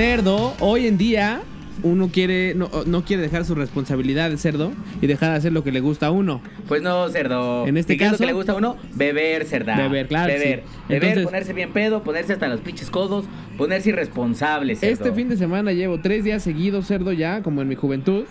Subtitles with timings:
[0.00, 1.40] Cerdo, hoy en día
[1.82, 5.64] uno quiere no, no quiere dejar su responsabilidad de cerdo y dejar de hacer lo
[5.64, 6.42] que le gusta a uno.
[6.68, 7.66] Pues no, cerdo.
[7.66, 8.76] En este ¿Y qué es lo caso- que le gusta a uno?
[8.94, 9.74] Beber, cerda.
[9.74, 10.64] Beber, claro Beber.
[10.66, 10.70] sí.
[10.90, 13.24] Beber, Entonces- ponerse bien pedo, ponerse hasta los pinches codos,
[13.56, 14.92] ponerse irresponsable, cerdo.
[14.92, 18.24] Este fin de semana llevo tres días seguidos, cerdo, ya, como en mi juventud,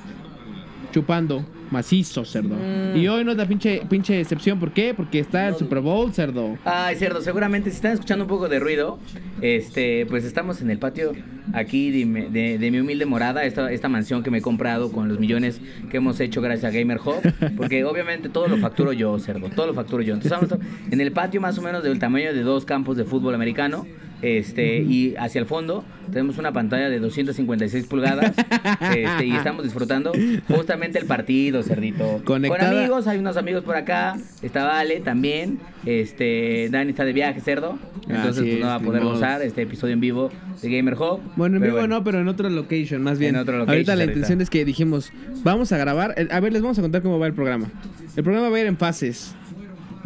[0.91, 2.55] chupando macizo, cerdo.
[2.55, 2.97] Mm.
[2.97, 4.59] Y hoy no es la pinche, pinche excepción.
[4.59, 4.93] ¿Por qué?
[4.93, 6.57] Porque está el Super Bowl, cerdo.
[6.65, 8.99] Ay, cerdo, seguramente si están escuchando un poco de ruido,
[9.41, 11.13] este, pues estamos en el patio
[11.53, 14.91] aquí de, mi- de- de mi humilde morada, esta, esta mansión que me he comprado
[14.91, 17.21] con los millones que hemos hecho gracias a Gamer Hub,
[17.57, 20.13] porque obviamente todo lo facturo yo, cerdo, todo lo facturo yo.
[20.15, 23.35] Entonces estamos en el patio más o menos del tamaño de dos campos de fútbol
[23.35, 23.85] americano.
[24.21, 28.33] Este, y hacia el fondo tenemos una pantalla de 256 pulgadas
[28.95, 30.13] este, y estamos disfrutando
[30.47, 32.21] justamente el partido, cerdito.
[32.23, 37.13] Conectada- Con amigos, hay unos amigos por acá, está Vale también, este, Dani está de
[37.13, 37.77] viaje, cerdo,
[38.07, 41.19] entonces pues, no va a poder gozar este episodio en vivo de Gamer Hub.
[41.35, 43.35] Bueno, en vivo no, pero en otra location, más bien.
[43.35, 45.11] En otro location, ahorita la intención es que dijimos,
[45.43, 46.15] vamos a grabar.
[46.31, 47.67] A ver, les vamos a contar cómo va el programa.
[48.15, 49.35] El programa va a ir en fases.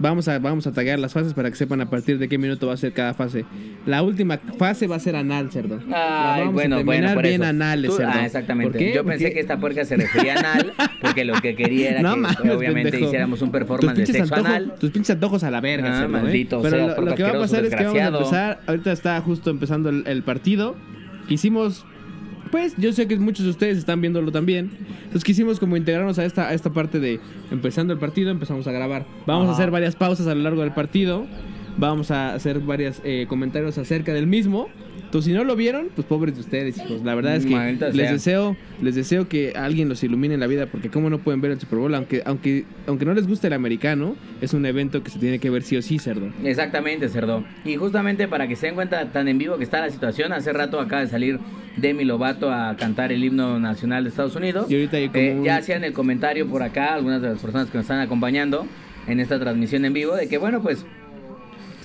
[0.02, 2.68] Vamos a, vamos a taggear las fases para que sepan a partir de qué minuto
[2.68, 3.44] va a ser cada fase.
[3.86, 5.80] La última fase va a ser anal, cerdo.
[5.92, 7.50] Ay, vamos a bueno, bueno, por bien eso.
[7.50, 8.12] anales, Tú- cerdo.
[8.16, 8.72] Ah, exactamente.
[8.72, 8.94] ¿Por qué?
[8.96, 12.14] Yo pensé que esta puerca se refería a anal, porque lo que quería era No
[12.16, 13.06] que mames, obviamente pendejo.
[13.08, 14.74] hiciéramos un performance de sexo antojos- anal.
[14.80, 16.22] Tus pinches antojos a la verga, Ah, cerdo, ¿eh?
[16.22, 18.60] maldito Pero seas, lo, lo que va a pasar es que vamos a empezar.
[18.68, 20.76] Ahorita está justo empezando el, el partido.
[21.28, 21.86] Quisimos.
[22.52, 24.72] Pues yo sé que muchos de ustedes están viéndolo también.
[25.04, 27.20] Entonces quisimos como integrarnos a esta, a esta parte de
[27.52, 29.06] empezando el partido, empezamos a grabar.
[29.28, 31.28] Vamos a hacer varias pausas a lo largo del partido.
[31.80, 34.68] Vamos a hacer varios comentarios acerca del mismo.
[35.06, 37.02] Entonces, si no lo vieron, pues pobres de ustedes, hijos.
[37.04, 38.12] La verdad es que Maldita les sea.
[38.12, 41.50] deseo, les deseo que alguien los ilumine en la vida, porque cómo no pueden ver
[41.50, 45.10] el Super Bowl, aunque, aunque, aunque no les guste el americano, es un evento que
[45.10, 46.28] se tiene que ver sí o sí, cerdo.
[46.44, 47.44] Exactamente, cerdo.
[47.66, 50.54] Y justamente para que se den cuenta tan en vivo que está la situación, hace
[50.54, 51.40] rato acaba de salir
[51.78, 54.70] Demi Lovato a cantar el himno nacional de Estados Unidos.
[54.70, 57.40] Y ahorita hay como Eh, un- Ya hacían el comentario por acá, algunas de las
[57.40, 58.68] personas que nos están acompañando
[59.08, 60.86] en esta transmisión en vivo, de que bueno, pues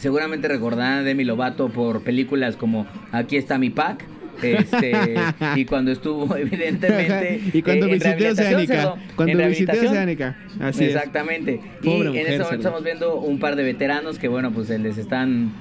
[0.04, 4.04] seguramente recordarán a Demi Lovato por películas como Aquí está mi pack.
[4.42, 5.14] Este,
[5.56, 9.80] y cuando estuvo evidentemente y cuando eh, visité Oceánica, cuando visité.
[9.80, 10.84] Oceánica, así.
[10.84, 11.60] Exactamente.
[11.82, 14.98] Y en este momento estamos viendo un par de veteranos que, bueno, pues se les
[14.98, 15.52] están.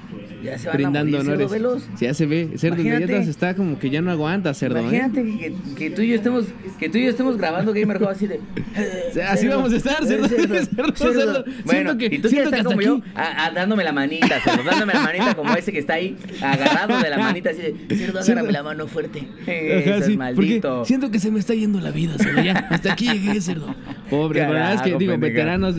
[0.44, 1.88] Ya se van brindando a morir, honores.
[1.98, 4.82] ya se ve, cerdo galletas está como que ya no aguanta, cerdo, ¿eh?
[4.82, 6.44] Imagínate que, que tú y yo estemos
[6.78, 8.40] que tú y yo estemos grabando Gamer Hub así de
[9.26, 11.44] Así cerdo, vamos a estar, cerdo, cerdo, cerdo.
[11.64, 13.04] Bueno, que- y tú siento que como yo aquí.
[13.14, 17.00] a- a- dándome la manita, cerdo, dándome la manita como ese que está ahí agarrado
[17.00, 19.26] de la manita así de cerdo, agárrame la mano fuerte.
[19.42, 19.52] Ajá,
[19.98, 20.84] es sí, maldito.
[20.84, 22.42] Siento que se me está yendo la vida, cerdo.
[22.42, 23.74] Ya, hasta aquí llegué, cerdo.
[24.10, 25.32] Pobre, la verdad es que digo, pendeja.
[25.32, 25.76] veteranos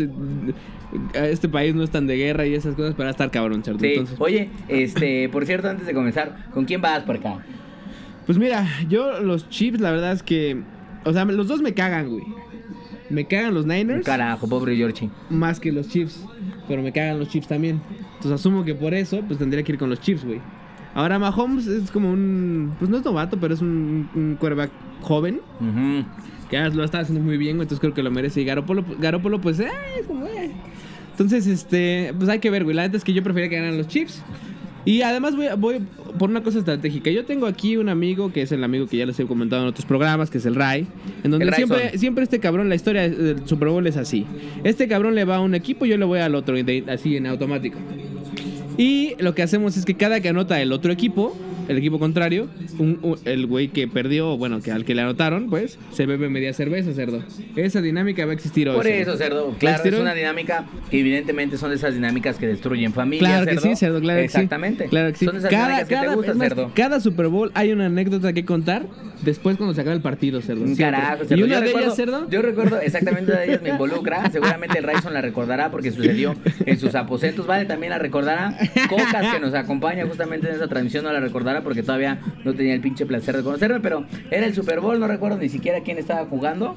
[1.14, 3.64] este país no están de guerra y esas cosas para estar cabrón.
[3.64, 3.72] Sí.
[3.72, 7.40] Entonces, Oye, este, por cierto, antes de comenzar, ¿con quién vas por acá?
[8.26, 10.62] pues mira, yo los Chiefs, la verdad es que,
[11.04, 12.24] o sea, los dos me cagan, güey.
[13.10, 15.10] Me cagan los Niners Carajo, pobre Georgie.
[15.30, 16.26] más que los Chiefs,
[16.68, 17.80] pero me cagan los Chiefs también.
[18.16, 20.42] Entonces asumo que por eso, pues tendría que ir con los Chiefs, güey.
[20.96, 25.40] Ahora Mahomes es como un, pues no es novato, pero es un, un quarterback joven.
[25.60, 26.04] Ujú.
[26.50, 28.42] que ya lo está haciendo muy bien, güey, entonces creo que lo merece.
[28.42, 29.70] Y Garópolo, Garópolo pues, eh,
[30.00, 30.52] es como, eh.
[31.16, 32.76] Entonces, este, pues hay que ver, güey.
[32.76, 34.22] La neta es que yo prefería que ganaran los Chiefs.
[34.84, 35.80] Y además voy, voy
[36.20, 37.10] por una cosa estratégica.
[37.10, 39.70] Yo tengo aquí un amigo que es el amigo que ya les he comentado en
[39.70, 40.86] otros programas, que es el Ray.
[41.24, 44.26] En donde siempre, siempre este cabrón, la historia del Super Bowl es así.
[44.66, 46.58] Este cabrón le va a un equipo, yo le voy al otro,
[46.90, 47.80] así en automático.
[48.78, 51.36] Y lo que hacemos es que cada que anota el otro equipo,
[51.68, 52.48] el equipo contrario,
[52.80, 56.30] un- un- el güey que perdió, bueno, que al que le anotaron, pues, se bebe
[56.30, 57.24] media cerveza, cerdo.
[57.56, 58.76] Esa dinámica va a existir hoy.
[58.76, 59.02] Por cerdo.
[59.14, 59.48] eso, cerdo.
[59.50, 63.30] ¿Va a Claro, es una dinámica que evidentemente son de esas dinámicas que destruyen familias.
[63.32, 64.36] Claro que sí, cerdo, claro que sí.
[64.38, 64.86] Exactamente.
[64.86, 65.26] Claro que sí.
[65.26, 66.72] Son esas dinámicas que te gustan, más, cerdo.
[66.76, 68.84] cada Super Bowl hay una anécdota que contar
[69.24, 70.66] después cuando se acaba el partido, cerdo.
[70.78, 71.46] Carajo, Y cerdo.
[71.46, 72.30] una Yo de recuerdo- ellas, cerdo.
[72.30, 74.30] Yo recuerdo exactamente una de ellas me involucra.
[74.32, 76.36] Seguramente el Rayson la recordará porque sucedió
[76.66, 77.48] en sus aposentos.
[77.48, 78.58] Vale, también la recordará.
[78.90, 82.74] Cocas que nos acompaña justamente en esa transmisión no la recordará porque todavía no tenía
[82.74, 83.80] el pinche placer de conocerme.
[83.80, 86.76] Pero era el Super Bowl, no recuerdo ni siquiera quién estaba jugando.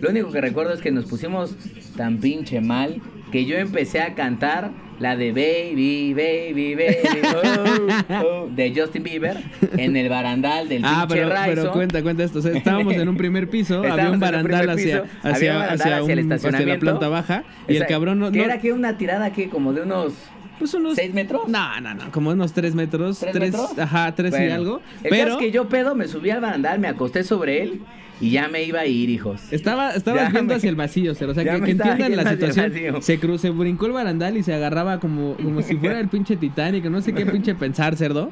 [0.00, 1.56] Lo único que recuerdo es que nos pusimos
[1.96, 3.00] tan pinche mal
[3.32, 6.96] que yo empecé a cantar la de Baby, Baby, Baby,
[7.34, 9.36] oh, oh, de Justin Bieber
[9.76, 11.72] en el barandal del Ah, pinche pero, pero Rayson.
[11.72, 12.38] cuenta, cuenta esto.
[12.38, 15.58] O sea, estábamos en un primer piso, había un barandal hacia, piso, hacia, había un
[15.58, 16.80] barandal hacia, hacia el un- hacia la estacionamiento.
[16.80, 18.30] planta baja y el cabrón no...
[18.30, 20.14] ¿Qué no- era que una tirada que como de unos
[20.58, 20.94] Pues unos...
[20.94, 21.48] ¿Seis metros?
[21.48, 23.18] No, no, no, como unos tres metros.
[23.18, 23.78] ¿Tres tres, metros?
[23.78, 24.80] Ajá, tres y algo.
[25.02, 27.80] El Pero es que yo pedo, me subí al barandal, me acosté sobre él
[28.20, 29.52] y ya me iba a ir, hijos.
[29.52, 31.32] estaba, estabas viendo hacia el vacío, Cero.
[31.32, 33.02] O sea, que, entiendan la situación.
[33.02, 36.36] Se cruzó, se brincó el barandal y se agarraba como, como si fuera el pinche
[36.36, 38.30] Titanic, no sé qué pinche pensar, cerdo.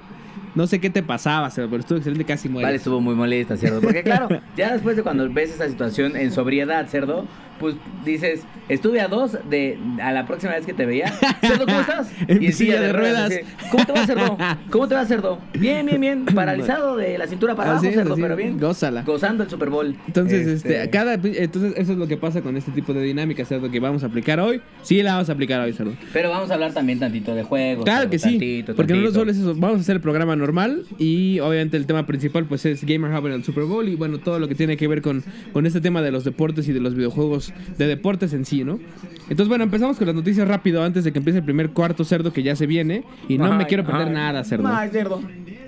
[0.55, 2.67] No sé qué te pasaba, cerdo, pero estuvo excelente, casi muere.
[2.67, 3.81] Vale, estuvo muy molesta, cerdo.
[3.81, 7.27] Porque claro, ya después de cuando ves esa situación en sobriedad, cerdo,
[7.59, 11.13] pues dices, estuve a dos de a la próxima vez que te veía.
[11.41, 12.11] Cerdo, ¿cómo estás?
[12.27, 13.33] En mi silla de ruedas.
[13.71, 14.39] ¿Cómo te va, cerdo?
[14.71, 15.39] ¿Cómo te va, cerdo?
[15.59, 16.25] Bien, bien, bien.
[16.35, 18.59] Paralizado de la cintura para Así abajo, cerdo, pero bien.
[18.59, 19.03] Gózala.
[19.03, 19.97] Gozando el Super Bowl.
[20.07, 23.71] Entonces, este, cada, entonces, eso es lo que pasa con este tipo de dinámicas, cerdo,
[23.71, 24.61] que vamos a aplicar hoy.
[24.83, 25.95] Sí, la vamos a aplicar hoy, cerdo.
[26.13, 27.85] Pero vamos a hablar también tantito de juegos.
[27.85, 29.19] Claro cerdo, que sí, tantito, porque no tantito.
[29.21, 32.65] solo es eso, vamos a hacer el programa normal y obviamente el tema principal pues
[32.67, 35.03] es Gamer Hub en el Super Bowl y bueno, todo lo que tiene que ver
[35.03, 35.23] con,
[35.53, 37.44] con este tema de los deportes y de los videojuegos
[37.79, 38.79] de deportes en sí, ¿no?
[39.23, 42.33] Entonces bueno, empezamos con las noticias rápido antes de que empiece el primer cuarto cerdo
[42.33, 44.15] que ya se viene y no me quiero perder ay.
[44.15, 44.69] nada, cerdo.
[44.69, 45.21] Ay, cerdo.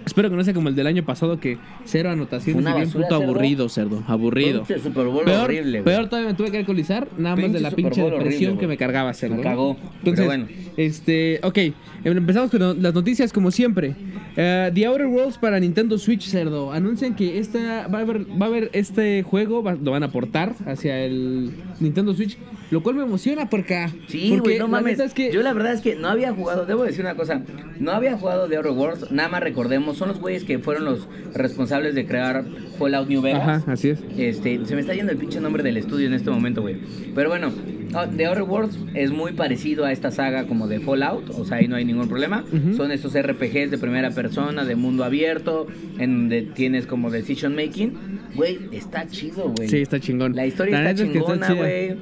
[0.05, 3.01] Espero que no sea como el del año pasado que cero anotaciones y bien puto
[3.09, 3.15] cerdo.
[3.17, 4.63] aburrido, cerdo, aburrido.
[4.63, 7.61] Pinche Super Bowl Peor, horrible, peor todavía me tuve que alcoholizar, nada más Pinche de
[7.63, 9.35] la pinche depresión horrible, que me cargaba cerdo.
[9.35, 9.49] Me ¿no?
[9.49, 10.47] cagó, Entonces, pero bueno.
[10.77, 11.59] este, ok,
[12.05, 13.97] empezamos con las noticias como siempre.
[14.37, 16.71] Eh, The Outer Worlds para Nintendo Switch, cerdo.
[16.73, 20.09] Anuncian que esta va a haber, va a haber este juego, va- lo van a
[20.13, 21.51] portar hacia el
[21.81, 22.39] Nintendo Switch,
[22.71, 24.99] lo cual me emociona porque Sí, porque güey, no mames.
[24.99, 27.43] es que Yo la verdad es que no había jugado, debo decir una cosa,
[27.79, 31.09] no había jugado de Outer Worlds, nada más recordemos, son los güeyes que fueron los
[31.35, 32.45] responsables de crear
[32.79, 33.63] Fallout New Vegas.
[33.63, 34.01] Ajá, así es.
[34.17, 36.77] Este, se me está yendo el pinche nombre del estudio en este momento, güey.
[37.15, 37.53] Pero bueno,
[37.95, 41.59] ah, The Outer Worlds es muy parecido a esta saga como de Fallout, o sea,
[41.59, 42.45] ahí no hay ningún problema.
[42.77, 45.67] Son estos RPGs de primera persona, de mundo abierto,
[45.99, 48.17] en donde tienes como decision making.
[48.35, 49.69] Güey, está chido, güey.
[49.69, 50.35] Sí, está chingón.
[50.37, 51.47] La historia está chingona.
[51.57, 51.97] Güey.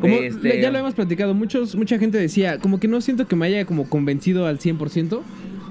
[0.00, 3.34] Como, Este- Ya lo hemos platicado, muchos, mucha gente decía, como que no siento que
[3.36, 5.22] me haya como convencido al 100%.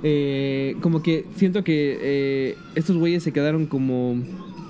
[0.04, 4.16] eh, como que siento que eh, estos güeyes se quedaron como...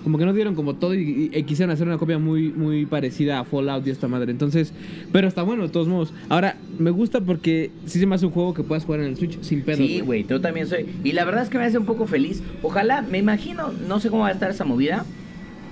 [0.03, 3.39] Como que no dieron como todo y, y quisieron hacer una copia muy, muy parecida
[3.39, 4.31] a Fallout y esta madre.
[4.31, 4.71] Entonces,
[5.11, 6.13] pero está bueno de todos modos.
[6.29, 9.17] Ahora, me gusta porque sí se me hace un juego que puedas jugar en el
[9.17, 9.75] Switch sin pedo.
[9.77, 10.85] Sí, güey, yo también soy.
[11.03, 12.41] Y la verdad es que me hace un poco feliz.
[12.63, 15.03] Ojalá, me imagino, no sé cómo va a estar esa movida.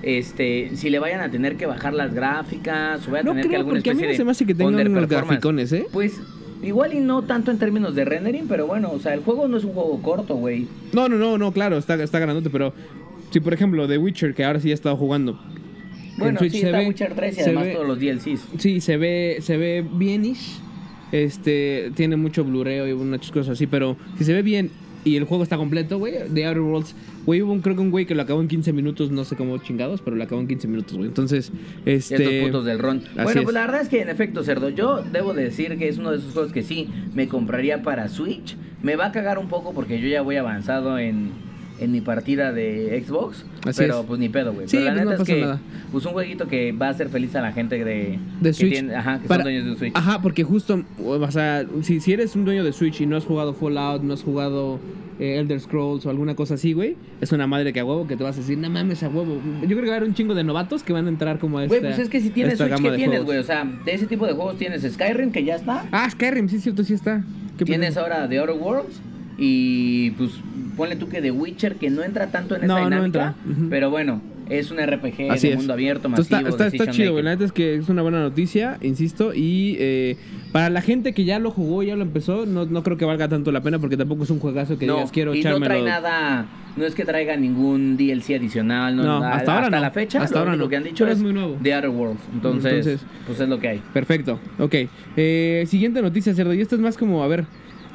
[0.04, 3.44] Este, si le vayan a tener que bajar las gráficas, o vaya a No tener
[3.44, 4.86] que creo, alguna porque a mí especie no de se me hace que tengan unos
[4.88, 5.28] underperformance.
[5.28, 5.86] graficones, ¿eh?
[5.92, 6.22] Pues
[6.62, 9.58] igual y no tanto en términos de rendering, pero bueno, o sea, el juego no
[9.58, 10.68] es un juego corto, güey.
[10.94, 12.74] No, no, no, no, claro, está, está grandote, pero
[13.32, 15.40] si por ejemplo The Witcher, que ahora sí he estado jugando.
[16.14, 18.48] en Bueno, sí, se está ve- Witcher 3 y además ve- todos los DLCs.
[18.60, 20.60] Sí, se ve, se ve bienish.
[21.12, 24.70] Este, tiene mucho blureo y muchas cosas así, pero si se ve bien
[25.06, 27.92] y el juego está completo, güey, The Outer Worlds, güey, hubo un, creo que un
[27.92, 30.48] güey que lo acabó en 15 minutos, no sé cómo chingados, pero lo acabó en
[30.48, 31.08] 15 minutos, güey.
[31.08, 31.52] Entonces,
[31.86, 32.16] este...
[32.16, 33.04] estos putos del ron.
[33.14, 33.44] Bueno, es.
[33.44, 36.18] pues la verdad es que en efecto, cerdo, yo debo decir que es uno de
[36.18, 38.58] esos juegos que sí me compraría para Switch.
[38.82, 41.32] Me va a cagar un poco porque yo ya voy avanzado en,
[41.80, 43.46] en mi partida de Xbox.
[43.66, 44.06] Así pero es.
[44.06, 44.68] pues ni pedo, güey.
[44.68, 45.60] Sí, pero la pues, no neta pasa es que nada.
[45.92, 48.72] pues un jueguito que va a hacer feliz a la gente de, de que Switch.
[48.74, 49.94] tiene- ajá, que Para- son dueños de un Switch.
[49.96, 53.26] Ajá, porque justo, o sea, si, si eres un dueño de Switch y no has
[53.26, 54.80] jugado Fallout, no has jugado
[55.20, 58.16] eh, Elder Scrolls o alguna cosa así, güey, es una madre que a huevo que
[58.18, 59.40] te vas a decir, no mames, a huevo.
[59.62, 61.58] Yo creo que va a haber un chingo de novatos que van a entrar como
[61.60, 63.38] a esta Güey, pues es que si tienes Switch, ¿qué tienes, güey?
[63.38, 65.86] O sea, de ese tipo de juegos tienes Skyrim, que ya está.
[65.92, 67.24] Ah, Skyrim, sí es cierto, sí está.
[67.58, 69.00] ¿Qué Tienes ahora The Outer Worlds.
[69.38, 70.32] Y pues
[70.78, 73.36] ponle tú que The Witcher, que no entra tanto en esa No, no dinámica.
[73.70, 75.58] Pero bueno, es un RPG Así de es.
[75.58, 76.50] mundo abierto, Entonces, masivo.
[76.50, 77.22] está, está, está chido.
[77.22, 79.34] La neta es que es una buena noticia, insisto.
[79.34, 80.18] Y eh,
[80.52, 83.28] para la gente que ya lo jugó, ya lo empezó, no, no creo que valga
[83.28, 85.82] tanto la pena porque tampoco es un juegazo que no, digas quiero y no trae
[85.82, 86.46] nada,
[86.78, 89.80] no es que traiga ningún DLC adicional, no, hasta ahora no.
[89.80, 90.70] la fecha, Hasta lo ahora único no.
[90.70, 91.58] que han dicho es es muy nuevo.
[91.62, 92.22] The Outer Worlds.
[92.34, 93.82] Entonces, Entonces- pues es lo que hay.
[93.94, 94.76] Perfecto, ok.
[95.18, 96.54] Eh, siguiente noticia, Cerdo.
[96.54, 97.46] Y esta es más como, a ver,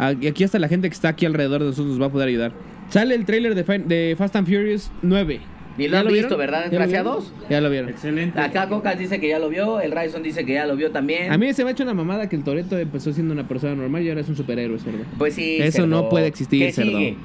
[0.08, 2.52] aquí hasta la gente que está aquí alrededor de nosotros nos va a poder ayudar.
[2.88, 5.40] Sale el tráiler de, Fast and Furious 9.
[5.78, 6.22] Y lo ¿Ya han vieron?
[6.28, 7.32] visto, ¿verdad, ¿Ya lo desgraciados?
[7.48, 7.90] Ya lo vieron.
[7.90, 8.38] Excelente.
[8.38, 11.32] Acá Cocas dice que ya lo vio, el Ryson dice que ya lo vio también.
[11.32, 13.74] A mí se me ha hecho una mamada que el Toreto empezó siendo una persona
[13.76, 15.04] normal y ahora es un superhéroe, Cerdo.
[15.16, 15.86] Pues sí, Eso cerdo.
[15.86, 16.90] no puede existir, ¿Qué cerdo.
[16.90, 17.16] sigue?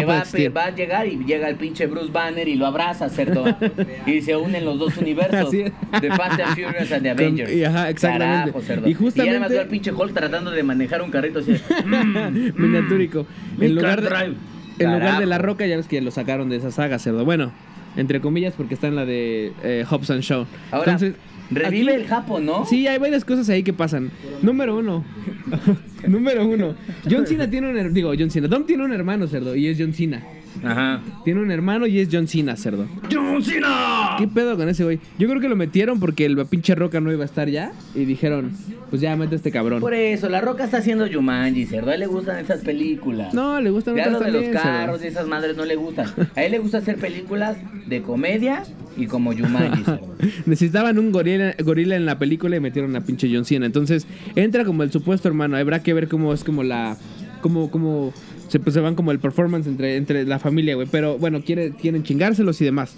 [0.00, 0.56] Que va, a- existir.
[0.56, 3.44] va a llegar y llega el pinche Bruce Banner y lo abraza, cerdo.
[4.06, 5.70] y se unen los dos universos de
[6.16, 7.52] Fast and Furious and the Con- Avengers.
[7.52, 8.50] y ajá, exactamente.
[8.52, 8.88] Carajo, cerdo.
[8.88, 11.52] Y justamente- además veo al pinche Hulk tratando de manejar un carrito así.
[11.52, 13.26] de, mm, Miniatúrico.
[13.58, 14.34] mi En lugar, de, drive.
[14.78, 15.26] en lugar de Carajo.
[15.26, 17.24] la roca, ya ves que lo sacaron de esa saga, Cerdo.
[17.24, 17.52] Bueno,
[17.96, 20.46] entre comillas, porque está en la de eh, Hobbs and Shaw.
[20.70, 21.14] Ahora, Entonces,
[21.54, 22.64] revive aquí- el Japo, ¿no?
[22.66, 24.10] Sí, hay varias cosas ahí que pasan.
[24.42, 25.04] Número uno.
[26.06, 26.74] Número uno.
[27.10, 28.48] John Cena tiene un digo, John Cena.
[28.48, 30.22] Dom tiene un hermano, cerdo, y es John Cena.
[30.64, 31.00] Ajá.
[31.24, 32.86] Tiene un hermano y es John Cena, cerdo.
[33.12, 34.16] ¡John Cena!
[34.18, 35.00] ¿Qué pedo con ese güey?
[35.18, 37.72] Yo creo que lo metieron porque el pinche Roca no iba a estar ya.
[37.94, 38.52] Y dijeron,
[38.90, 39.80] pues ya mete a este cabrón.
[39.80, 41.90] Por eso, la Roca está haciendo Jumanji, cerdo.
[41.90, 43.32] A él le gustan esas películas.
[43.34, 44.62] No, le gustan Ya otras lo de los cerdo.
[44.62, 46.06] carros y esas madres no le gustan.
[46.36, 47.56] A él le gusta hacer películas
[47.86, 48.62] de comedia
[48.96, 50.16] y como Jumanji, cerdo.
[50.46, 53.66] Necesitaban un gorila, gorila en la película y metieron a pinche John Cena.
[53.66, 54.06] Entonces,
[54.36, 55.56] entra como el supuesto hermano.
[55.56, 56.96] Habrá que ver cómo es como la.
[57.40, 58.12] como, como
[58.52, 60.86] se, pues, se van como el performance entre, entre la familia, güey.
[60.90, 62.94] Pero bueno, quiere, quieren chingárselos y demás.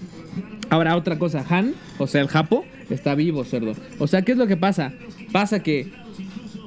[0.69, 3.75] Ahora, otra cosa, Han, o sea, el Japo, está vivo, cerdo.
[4.01, 4.93] O sea, ¿qué es lo que pasa?
[5.31, 5.93] Pasa que.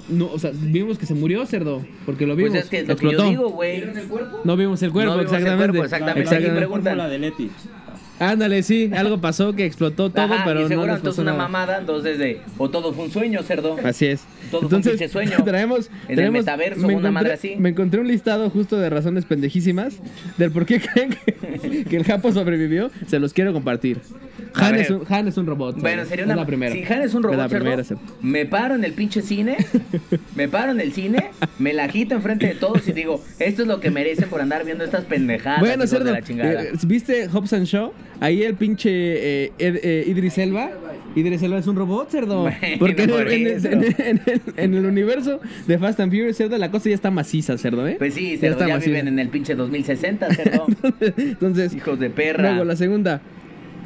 [0.07, 1.85] No, o sea, vimos que se murió, cerdo.
[2.05, 2.51] Porque lo vimos.
[2.51, 3.29] Pues es que lo que yo explotó.
[3.29, 3.83] digo, güey.
[4.45, 5.57] No vimos el cuerpo, No vimos el exactamente.
[5.57, 6.21] cuerpo, exactamente.
[6.21, 6.47] Exactamente.
[6.47, 6.93] Aquí preguntan.
[6.93, 7.51] Fórmula de Leti.
[8.19, 11.31] Ándale, sí, algo pasó que explotó todo, Ajá, pero y no seguro nos entonces una
[11.33, 11.43] nada.
[11.43, 12.41] mamada, entonces de.
[12.57, 13.75] O todo fue un sueño, cerdo.
[13.83, 14.21] Así es.
[14.49, 15.37] Todo fue un pinche sueño.
[15.45, 17.55] Traemos, En el traemos- metaverso, me una madre así.
[17.59, 19.97] Me encontré un listado justo de razones pendejísimas
[20.37, 22.89] del por qué creen que, que el Japo sobrevivió.
[23.07, 23.99] Se los quiero compartir.
[24.55, 25.79] Han, es un, Han es un robot.
[25.79, 26.35] Bueno, sería Es una.
[26.37, 26.73] la primera.
[26.73, 28.01] Si Han es un Es robot, la cerdo, primera, cerdo.
[28.21, 29.57] me paro en el pinche cine,
[30.35, 33.67] me paro en el cine, me la quito enfrente de todos y digo, esto es
[33.67, 35.59] lo que merecen por andar viendo estas pendejadas.
[35.59, 36.63] Bueno, de cerdo, la chingada.
[36.63, 37.91] eh, ¿viste Hobbs and Shaw?
[38.19, 40.71] Ahí el pinche eh, Ed- eh, Idris Elba.
[41.15, 42.41] Idris Elba es un robot, cerdo.
[42.43, 43.67] Bueno, Porque en, por el, en el- eso.
[43.69, 46.95] en el- en el- en el universo de Fast and Furious, cerdo, la cosa ya
[46.95, 47.95] está maciza, cerdo, ¿eh?
[47.97, 48.91] Pues sí, cerdo, está ya, maciza.
[48.91, 50.65] viven en el pinche 2060, cerdo.
[51.17, 52.49] Entonces, Hijos de perra.
[52.51, 53.21] Luego, la segunda.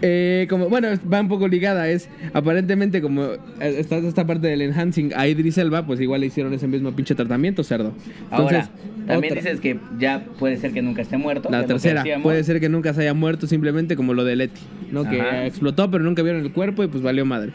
[0.01, 1.89] Eh, como, bueno, va un poco ligada.
[1.89, 6.27] Es aparentemente como eh, está esta parte del enhancing a Idris Elba, pues igual le
[6.27, 7.93] hicieron ese mismo pinche tratamiento, cerdo.
[8.29, 8.69] Ahora,
[9.07, 9.43] también otra.
[9.43, 11.49] dices que ya puede ser que nunca esté muerto.
[11.49, 15.07] La tercera, puede ser que nunca se haya muerto simplemente como lo de Letty, ¿no?
[15.09, 17.51] Que explotó pero nunca vieron el cuerpo y pues valió madre.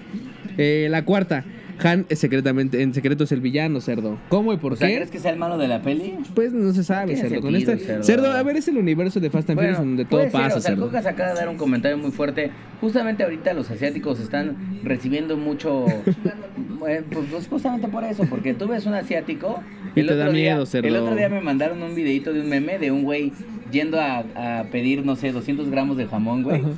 [0.59, 1.45] Eh, la cuarta,
[1.83, 4.19] Han es secretamente, en secreto es el villano, cerdo.
[4.29, 4.97] ¿Cómo y por O sea, qué?
[4.97, 6.15] ¿crees que sea el malo de la peli?
[6.35, 7.41] Pues no se sabe, cerdo.
[7.41, 8.03] Con este, cerdo.
[8.03, 8.33] cerdo.
[8.33, 10.71] a ver, es el universo de Fast and Furious donde todo ser, pasa, o sea,
[10.73, 10.87] cerdo.
[10.87, 12.51] Cocas acaba de dar un comentario muy fuerte.
[12.81, 15.87] Justamente ahorita los asiáticos están recibiendo mucho.
[15.87, 19.63] eh, pues, pues, justamente por eso, porque tú ves un asiático.
[19.95, 20.89] Y te da día, miedo, cerdo.
[20.89, 23.33] El otro día me mandaron un videito de un meme de un güey
[23.71, 26.61] yendo a, a pedir, no sé, 200 gramos de jamón, güey.
[26.61, 26.71] Ajá.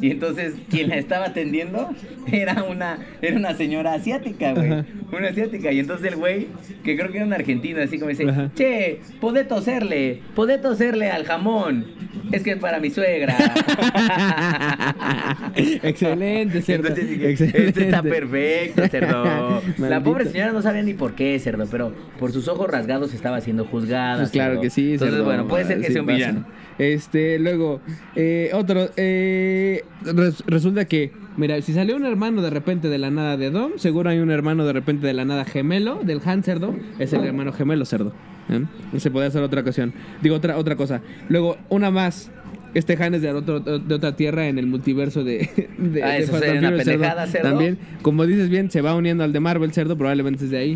[0.00, 1.90] Y entonces quien la estaba atendiendo
[2.30, 4.72] era una, era una señora asiática, güey.
[4.72, 4.84] Ajá.
[5.12, 5.72] Una asiática.
[5.72, 6.48] Y entonces el güey,
[6.82, 8.50] que creo que era un argentino, así como dice, Ajá.
[8.54, 11.86] che, podé toserle, podé toserle al jamón.
[12.32, 13.36] Es que es para mi suegra.
[15.56, 16.88] Excelente, cerdo.
[16.88, 17.68] Entonces dije, Excelente.
[17.68, 19.62] este está perfecto, cerdo.
[19.78, 23.40] La pobre señora no sabía ni por qué, cerdo, pero por sus ojos rasgados estaba
[23.40, 24.18] siendo juzgada.
[24.18, 24.62] Pues claro cerdo.
[24.62, 24.92] que sí.
[24.92, 25.24] Entonces, cerdo.
[25.24, 26.46] bueno, puede ser que Sí sea un pasa.
[26.78, 27.80] Este, luego,
[28.16, 33.10] eh, otro, eh, res- resulta que, mira, si salió un hermano de repente de la
[33.10, 36.42] nada de Dom, seguro hay un hermano de repente de la nada gemelo del Han
[36.42, 38.12] Cerdo, es el hermano gemelo Cerdo.
[38.50, 38.64] ¿eh?
[38.98, 39.92] Se puede hacer otra ocasión.
[40.20, 41.00] Digo, otra, otra cosa.
[41.28, 42.30] Luego, una más.
[42.74, 46.26] Este Han es de, otro- de otra tierra en el multiverso de, de, Ah, de
[46.26, 47.50] Fast una pendejada, Cerdo.
[47.50, 50.74] También, como dices bien, se va uniendo al de Marvel Cerdo, probablemente es de ahí.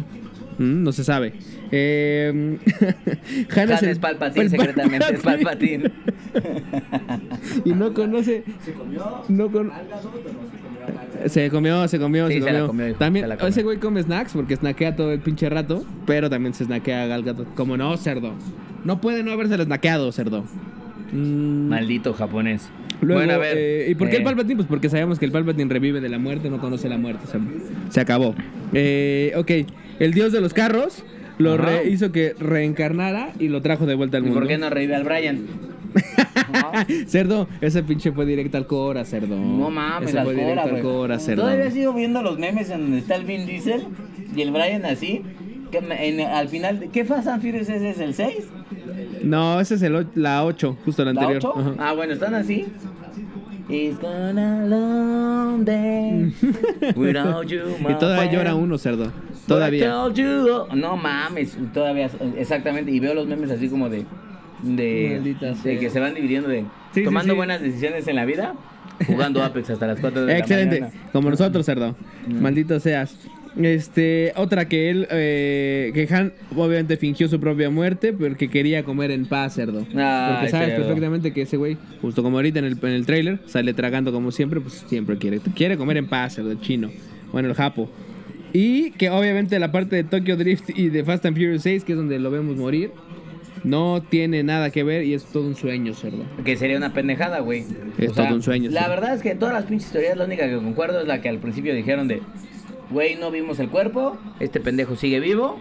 [0.59, 1.33] Mm, no se sabe.
[1.71, 2.59] Eh,
[3.57, 5.91] Han, Han el- es Palpatine, el secretamente es Palpatine.
[7.65, 8.45] y no conoce.
[8.65, 11.29] Se comió No con- al gato, pero no se comió.
[11.29, 12.61] Se comió, se comió, Sí, se se comió.
[12.63, 13.49] la comió, hijo, también, se la comió.
[13.51, 17.07] ese güey come snacks porque snackea todo el pinche rato, pero también se snackea a
[17.07, 17.55] Gal Gadot.
[17.55, 18.33] Como no, cerdo.
[18.85, 20.45] No puede no haberse snackeado, cerdo.
[21.13, 22.71] Mm, Maldito japonés.
[23.01, 23.57] Luego, bueno, a ver.
[23.59, 24.57] eh, ¿y por qué el eh, Palpatine?
[24.57, 27.27] Pues porque sabemos que el Palpatine revive de la muerte, no conoce la muerte.
[27.27, 27.47] cerdo.
[27.91, 28.35] Se acabó.
[28.73, 29.51] Eh, ok,
[30.01, 31.05] el dios de los carros
[31.39, 34.41] lo re- hizo que reencarnara y lo trajo de vuelta al ¿Y mundo.
[34.41, 35.47] por qué no revive al Brian?
[37.07, 39.37] Cerdo, ese pinche fue directo al Cora, cerdo.
[39.37, 40.83] No mames, Ese fue Cora, directo al.
[40.83, 41.43] Cora, cerdo.
[41.43, 43.85] Todavía sigo viendo los memes en donde está el Vin Diesel
[44.35, 45.23] y el Brian así.
[45.71, 48.35] Que en- al final, ¿qué Fast and Furious ese es el 6?
[49.23, 51.43] No, ese es el, la 8, justo la ¿La anterior.
[51.45, 51.61] 8?
[51.61, 51.75] Ajá.
[51.79, 52.65] Ah, bueno, están así.
[53.69, 56.33] It's gone a long day
[56.97, 58.33] without you, my y todavía friend.
[58.33, 59.13] llora uno, cerdo.
[59.49, 59.91] Todavía.
[59.91, 62.91] told you, No mames, todavía, exactamente.
[62.91, 64.05] Y veo los memes así como de.
[64.63, 66.61] De, Maldita de que se van dividiendo de.
[66.93, 67.37] Sí, sí, tomando sí.
[67.37, 68.55] buenas decisiones en la vida,
[69.07, 71.97] jugando Apex hasta las 4 de la Excelente, como nosotros, cerdo.
[72.27, 72.41] Mm.
[72.41, 73.17] Maldito seas.
[73.57, 79.11] Este, otra que él, eh, que Han obviamente fingió su propia muerte porque quería comer
[79.11, 79.81] en paz, cerdo.
[79.81, 80.85] Ay, porque sabes cerdo.
[80.85, 84.31] perfectamente que ese güey, justo como ahorita en el, en el trailer, sale tragando como
[84.31, 86.91] siempre, pues siempre quiere, quiere comer en paz, cerdo, el chino.
[87.33, 87.89] Bueno, el japo.
[88.53, 91.93] Y que obviamente la parte de Tokyo Drift y de Fast and Furious 6, que
[91.93, 92.93] es donde lo vemos morir,
[93.65, 96.25] no tiene nada que ver y es todo un sueño, cerdo.
[96.45, 97.65] Que sería una pendejada, güey.
[97.99, 98.89] Es todo un sueño, La sí.
[98.89, 101.39] verdad es que todas las pinches teorías, la única que concuerdo es la que al
[101.39, 102.23] principio dijeron de,
[102.91, 105.59] güey, no vimos el cuerpo, este pendejo sigue vivo,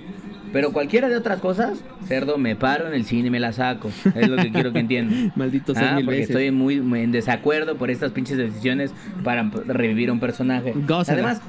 [0.53, 3.89] pero cualquiera de otras cosas, cerdo, me paro en el cine y me la saco.
[4.15, 5.33] Es lo que quiero que entiendan.
[5.35, 6.29] Maldito seas Ah, mil porque veces.
[6.35, 8.93] estoy muy, en desacuerdo por estas pinches decisiones
[9.25, 10.71] para revivir a un personaje.
[10.87, 11.13] Gózala.
[11.21, 11.41] Además,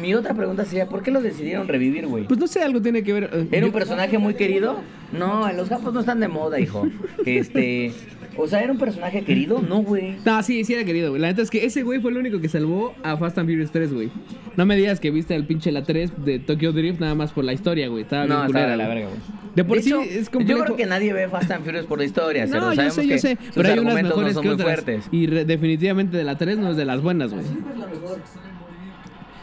[0.00, 2.24] mi otra pregunta sería, ¿por qué lo decidieron revivir, güey?
[2.24, 3.30] Pues no sé, algo tiene que ver.
[3.32, 4.80] eh, ¿Era un personaje muy querido?
[5.12, 6.86] No, los japos no están de moda, hijo.
[7.26, 7.92] Este,
[8.36, 9.60] O sea, ¿era un personaje querido?
[9.60, 10.16] No, güey.
[10.24, 11.20] No, sí, sí era querido, güey.
[11.20, 13.72] La neta es que ese güey fue el único que salvó a Fast and Furious
[13.72, 14.10] 3, güey.
[14.56, 17.44] No me digas que viste el pinche la 3 de Tokyo Drift nada más por
[17.44, 18.02] la historia, güey.
[18.04, 19.20] Estaba bien No, culera, estaba de la verga, güey.
[19.56, 20.58] De por De sí hecho, es complejo.
[20.60, 22.70] Yo creo que nadie ve Fast and Furious por la historia, No, Cerdo.
[22.70, 23.38] yo Sabemos sé, yo sé.
[23.54, 24.64] Pero hay unas mejores no que otras.
[24.66, 25.04] fuertes.
[25.10, 27.44] Y re- definitivamente de la 3 no es de las buenas, güey.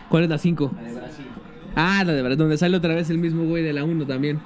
[0.09, 0.71] ¿Cuál es la 5?
[0.75, 1.25] La de Brasil.
[1.75, 4.39] Ah, la de verdad, donde sale otra vez el mismo güey de la 1 también.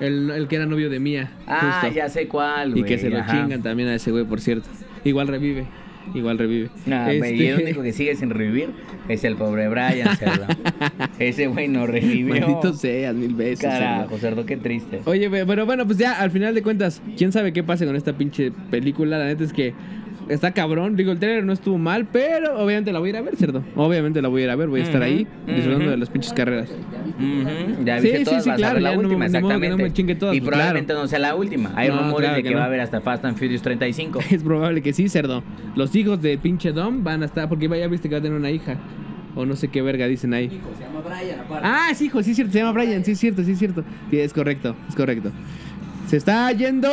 [0.00, 1.30] El, el que era novio de Mía.
[1.46, 1.94] Ah, justo.
[1.94, 2.82] ya sé cuál, güey.
[2.82, 3.32] Y que se lo ajá.
[3.42, 4.68] chingan también a ese güey, por cierto.
[5.04, 5.66] Igual revive.
[6.12, 6.68] Igual revive.
[6.86, 8.70] No, Este- y el único que sigue sin revivir
[9.08, 10.46] es el pobre Brian, Cerdo.
[11.18, 12.34] Ese güey no revivió.
[12.34, 13.60] Maldito seas, mil veces.
[13.60, 14.44] Carajo, cerdo.
[14.44, 15.00] Qué triste.
[15.04, 18.12] Oye, pero bueno, pues ya al final de cuentas, quién sabe qué pase con esta
[18.14, 19.18] pinche película.
[19.18, 19.72] La neta es que
[20.28, 20.96] está cabrón.
[20.96, 23.62] Digo, el trailer no estuvo mal, pero obviamente la voy a ir a ver, cerdo.
[23.76, 26.32] Obviamente la voy a ir a ver, voy a estar ahí disfrutando de las pinches
[26.32, 26.68] carreras.
[27.84, 30.02] Ya Sí, sí, todas, sí, vas a claro, ver la ya no- última, no exactamente.
[30.04, 31.02] me todas, y pues, probablemente claro.
[31.02, 31.72] no sea la última.
[31.76, 32.64] Hay No, rumores claro de que que, va no.
[32.64, 34.20] a haber hasta Fast and Furious 35.
[34.30, 35.42] Es probable que sí, cerdo.
[35.76, 38.36] Los hijos de pinche Dom van a estar, porque ya viste que va a tener
[38.38, 38.76] una hija.
[39.36, 40.44] O no sé qué verga dicen ahí.
[40.44, 41.66] Hijo, se llama Brian, aparte.
[41.68, 43.82] Ah, es hijo, sí es cierto, se llama Brian, sí es cierto, sí es cierto.
[44.10, 45.32] Sí, es correcto, es correcto.
[46.06, 46.88] Se está yendo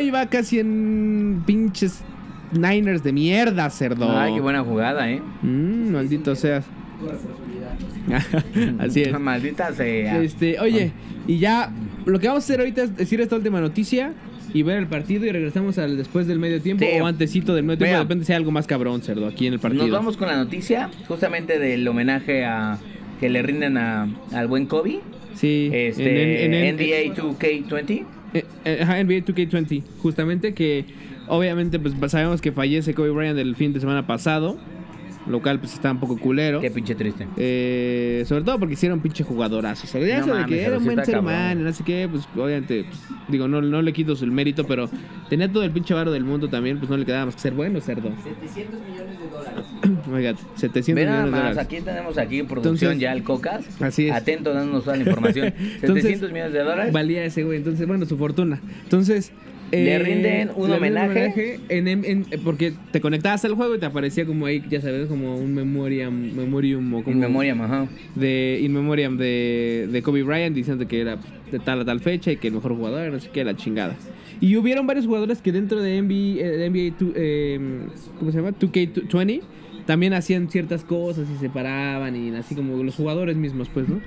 [0.00, 2.04] y va casi en pinches
[2.52, 4.10] Niners de mierda, cerdo.
[4.16, 5.20] Ay, qué buena jugada, ¿eh?
[5.42, 6.64] Mm, maldito seas.
[8.78, 9.12] Así es.
[9.20, 10.22] Maldita sea.
[10.22, 10.92] Este, oye,
[11.26, 11.72] y ya
[12.04, 14.12] lo que vamos a hacer ahorita es decir esta última noticia
[14.54, 17.00] y ver el partido y regresamos al después del medio tiempo Sí.
[17.00, 18.00] o antesito del medio tiempo, Vea.
[18.00, 19.84] depende si hay algo más cabrón, cerdo, aquí en el partido.
[19.84, 22.78] Nos vamos con la noticia justamente del homenaje a
[23.20, 25.00] que le rinden a, al buen Kobe.
[25.34, 28.04] Sí, Este, en- en- en- NBA 2K20.
[28.34, 30.84] Eh, eh, ajá, NBA 2K20, justamente que
[31.28, 34.56] obviamente pues sabemos que fallece Kobe Bryant el fin de semana pasado,
[35.26, 36.60] lo cual pues está un poco culero.
[36.60, 37.28] Qué pinche triste.
[37.36, 39.84] Eh, sobre todo porque hicieron pinche jugadorazo.
[39.84, 42.08] O sea, ya No de mames, que era un buen ser humano, no sé qué,
[42.10, 44.90] pues obviamente, pues, digo, no, no le quito el mérito, pero
[45.30, 47.52] tenía todo el pinche varo del mundo también, pues no le quedaba más que ser
[47.54, 48.10] bueno, cerdo.
[48.24, 49.64] 700 millones de dólares.
[50.12, 51.58] Oiga, 700 Ve nada millones de más, dólares.
[51.58, 53.64] aquí tenemos aquí en producción Entonces- ya el Cocas.
[53.80, 54.12] Así es.
[54.14, 55.54] Atento dándonos toda la información.
[55.56, 56.92] Entonces, 700 millones de dólares.
[56.92, 58.60] Valía ese güey, entonces, bueno, su fortuna.
[58.82, 59.30] Entonces...
[59.72, 61.58] Le eh, rinden un le homenaje.
[61.70, 65.08] en, en- en- porque te conectabas al juego y te aparecía como ahí, ya sabes,
[65.08, 67.86] como un memoriam, memorium o como En memoria, ajá.
[68.14, 71.16] de in memoriam de, de Kobe Bryant diciendo que era
[71.50, 73.96] de tal a tal fecha y que el mejor jugador, no sé qué, la chingada.
[74.40, 77.58] Y hubieron varios jugadores que dentro de NBA, eh, de NBA tu- eh,
[78.18, 78.50] ¿cómo se llama?
[78.52, 79.40] 2K20
[79.86, 84.00] también hacían ciertas cosas y se paraban y así como los jugadores mismos, pues, ¿no?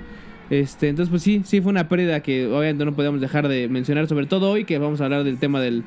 [0.50, 4.06] Este, entonces, pues sí, sí fue una pérdida que obviamente no podemos dejar de mencionar,
[4.06, 5.82] sobre todo hoy que vamos a hablar del tema del,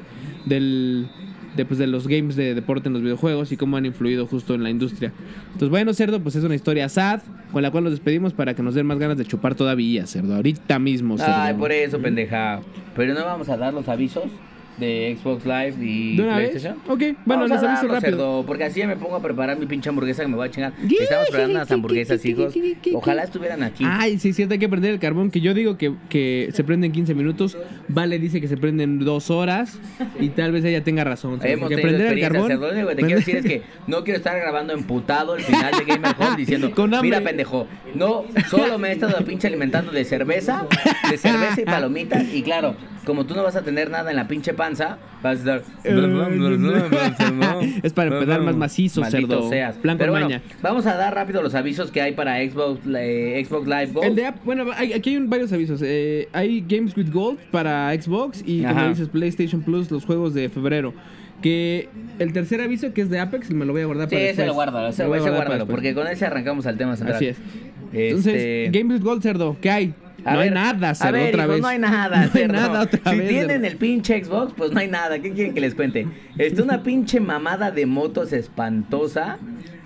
[0.45, 1.08] del
[1.56, 4.54] de, pues, de los games de deporte en los videojuegos y cómo han influido justo
[4.54, 5.13] en la industria.
[5.48, 8.62] Entonces, bueno, Cerdo, pues es una historia sad con la cual nos despedimos para que
[8.62, 10.36] nos den más ganas de chupar todavía, Cerdo.
[10.36, 11.34] Ahorita mismo, Cerdo.
[11.36, 12.62] Ay, por eso, pendeja.
[12.95, 14.26] Pero no vamos a dar los avisos
[14.80, 16.50] de Xbox Live y ¿De una vez?
[16.50, 16.82] PlayStation.
[16.88, 18.00] Ok, bueno, Vamos les aviso rápido.
[18.02, 20.52] cerdo, porque así ya me pongo a preparar mi pinche hamburguesa que me voy a
[20.52, 20.74] chingar.
[20.82, 22.54] Estamos preparando unas hamburguesas, hijos.
[22.94, 23.84] Ojalá estuvieran aquí.
[23.88, 25.32] Ay, sí, cierto, hay que prender el carbón.
[25.32, 27.58] Que yo digo que, que se prende en 15 minutos.
[27.88, 29.80] Vale dice que se prende en 2 horas.
[30.20, 31.39] Y tal vez ella tenga razón.
[31.44, 32.48] Hemos que prender el carbón.
[32.48, 32.68] cerdo.
[32.68, 35.74] Lo único que te quiero decir es que no quiero estar grabando emputado el final
[35.78, 40.04] de Gamer Home diciendo, Con mira pendejo, no, solo me he estado pinche alimentando de
[40.06, 40.65] cerveza,
[41.10, 44.28] de cerveza y palomitas, y claro, como tú no vas a tener nada en la
[44.28, 45.62] pinche panza, vas a estar...
[47.84, 49.49] Es para empezar más macizo, Maldito cerdo.
[49.49, 49.75] seas.
[49.77, 50.41] Plan con Pero bueno, maña.
[50.62, 54.05] vamos a dar rápido los avisos que hay para Xbox, eh, Xbox Live Gold.
[54.08, 55.82] El de bueno, hay- aquí hay un- varios avisos.
[55.84, 60.49] Eh, hay Games with Gold para Xbox y como dices PlayStation Plus los juegos de
[60.49, 60.93] febrero.
[61.41, 61.88] Que
[62.19, 64.27] el tercer aviso que es de Apex me lo voy a guardar Sí, para ese
[64.27, 64.47] después.
[64.47, 65.93] lo guárdalo, ese, Me lo voy a ese guardar para guárdalo, después.
[65.93, 67.15] porque con ese arrancamos al tema central.
[67.15, 67.38] Así es.
[67.93, 69.93] Este, Entonces, Games with Gold, cerdo, ¿qué hay?
[70.25, 71.62] A no hay nada, a ver, otra vez.
[71.62, 73.29] No hay nada, No hay nada otra si vez.
[73.29, 75.19] tienen el pinche Xbox, pues no hay nada.
[75.19, 76.08] ¿Qué quieren que les cuente?
[76.38, 79.38] Está una pinche mamada de motos espantosa.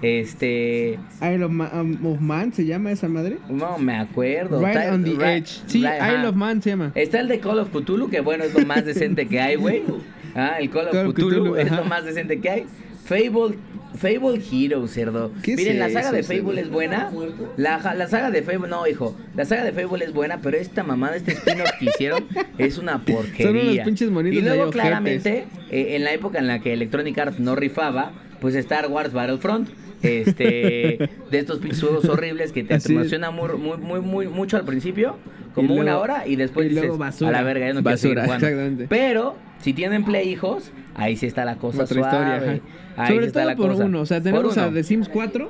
[0.02, 1.00] Este.
[1.22, 3.38] Isle of, Ma- um, of Man se llama esa madre.
[3.50, 4.60] No me acuerdo.
[4.60, 5.62] Right Está- on the right- Edge.
[5.68, 6.14] Sí, right, ajá.
[6.14, 6.92] Isle of Man se llama.
[6.96, 9.84] Está el de Call of Cthulhu, que bueno, es lo más decente que hay, güey.
[10.36, 11.76] Ah, el Call of Call of Cthulhu, Cthulhu, es ajá.
[11.82, 12.66] lo más decente que hay.
[13.06, 13.56] Fable,
[13.96, 15.32] Fable Hero, cerdo.
[15.44, 16.44] ¿Qué es Miren, la saga eso, de cerdo?
[16.44, 17.12] Fable es buena.
[17.58, 19.16] La, la saga de Fable, no, hijo.
[19.36, 22.28] La saga de Fable es buena, pero esta mamada, este spin-off que hicieron,
[22.58, 23.46] es una porquería.
[23.48, 27.18] Son unos pinches monitos Y luego, claramente, eh, en la época en la que Electronic
[27.18, 29.70] Arts no rifaba, pues Star Wars Battlefront.
[30.04, 34.66] Este, de estos pinches juegos horribles que te emociona muy, muy, muy, muy- mucho al
[34.66, 35.16] principio,
[35.56, 37.30] como luego- una hora, y después y luego basura.
[37.30, 38.46] a la verga, ya no quiero Basura, seguir jugando.
[38.48, 38.88] exactamente.
[38.90, 42.36] Pero, si tienen play, hijos, ahí sí está la cosa Otra suave.
[42.36, 42.62] historia,
[42.98, 43.08] ajá.
[43.08, 43.86] Sobre todo por cosa.
[43.86, 44.70] uno, o sea, tenemos a.
[44.72, 45.50] The Sims 4,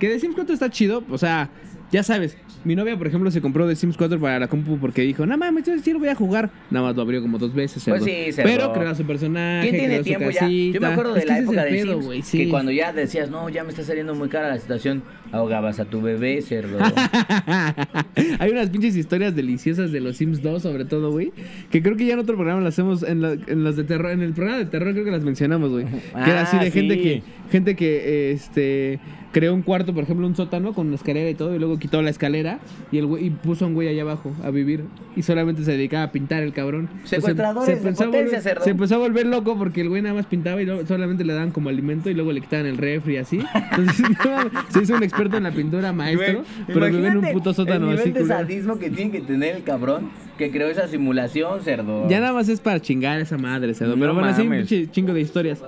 [0.00, 1.50] que The Sims 4 está chido, o sea,
[1.92, 5.02] ya sabes, mi novia, por ejemplo, se compró The Sims 4 para la compu porque
[5.02, 6.50] dijo, no mames, yo sí lo voy a jugar.
[6.70, 7.84] Nada más lo abrió como dos veces.
[7.86, 8.28] Pues sí.
[8.36, 9.68] Pero creó su personaje.
[9.68, 10.48] ¿Quién tiene creó su tiempo ya?
[10.48, 12.38] Yo me acuerdo de Es la época de pedo, Sims, sí.
[12.38, 15.02] que cuando ya decías, no, ya me está saliendo muy cara la situación,
[15.32, 16.78] ahogabas a tu bebé, cerdo.
[18.38, 21.32] Hay unas pinches historias deliciosas de los Sims 2, sobre todo, güey.
[21.70, 24.10] Que creo que ya en otro programa las hacemos, en, la- en las de terror,
[24.12, 25.84] en el programa de terror creo que las mencionamos, güey.
[25.86, 29.00] que era así Ah, de gente que, gente que, este,
[29.32, 32.00] creó un cuarto, por ejemplo, un sótano con una escalera y todo, y luego quitó
[32.02, 32.58] la escalera
[32.90, 34.84] y el güey, y puso a un güey allá abajo a vivir.
[35.16, 36.88] Y solamente se dedicaba a pintar el cabrón.
[37.04, 38.64] Secuestradores de empezó a potencia, volver- cerdo.
[38.64, 41.32] Se empezó a volver loco porque el güey nada más pintaba y luego solamente le
[41.34, 43.40] daban como alimento y luego le quitaban el refri y así.
[43.70, 44.06] Entonces
[44.68, 47.90] se hizo un experto en la pintura maestro, pero vive en un Imagínate puto sótano
[47.90, 48.10] el así.
[48.12, 52.08] de sadismo que tiene que tener el cabrón que creó esa simulación, cerdo.
[52.08, 53.96] Ya nada más es para chingar esa madre, cerdo.
[53.96, 55.62] No Pero bueno, así un chingo de historias.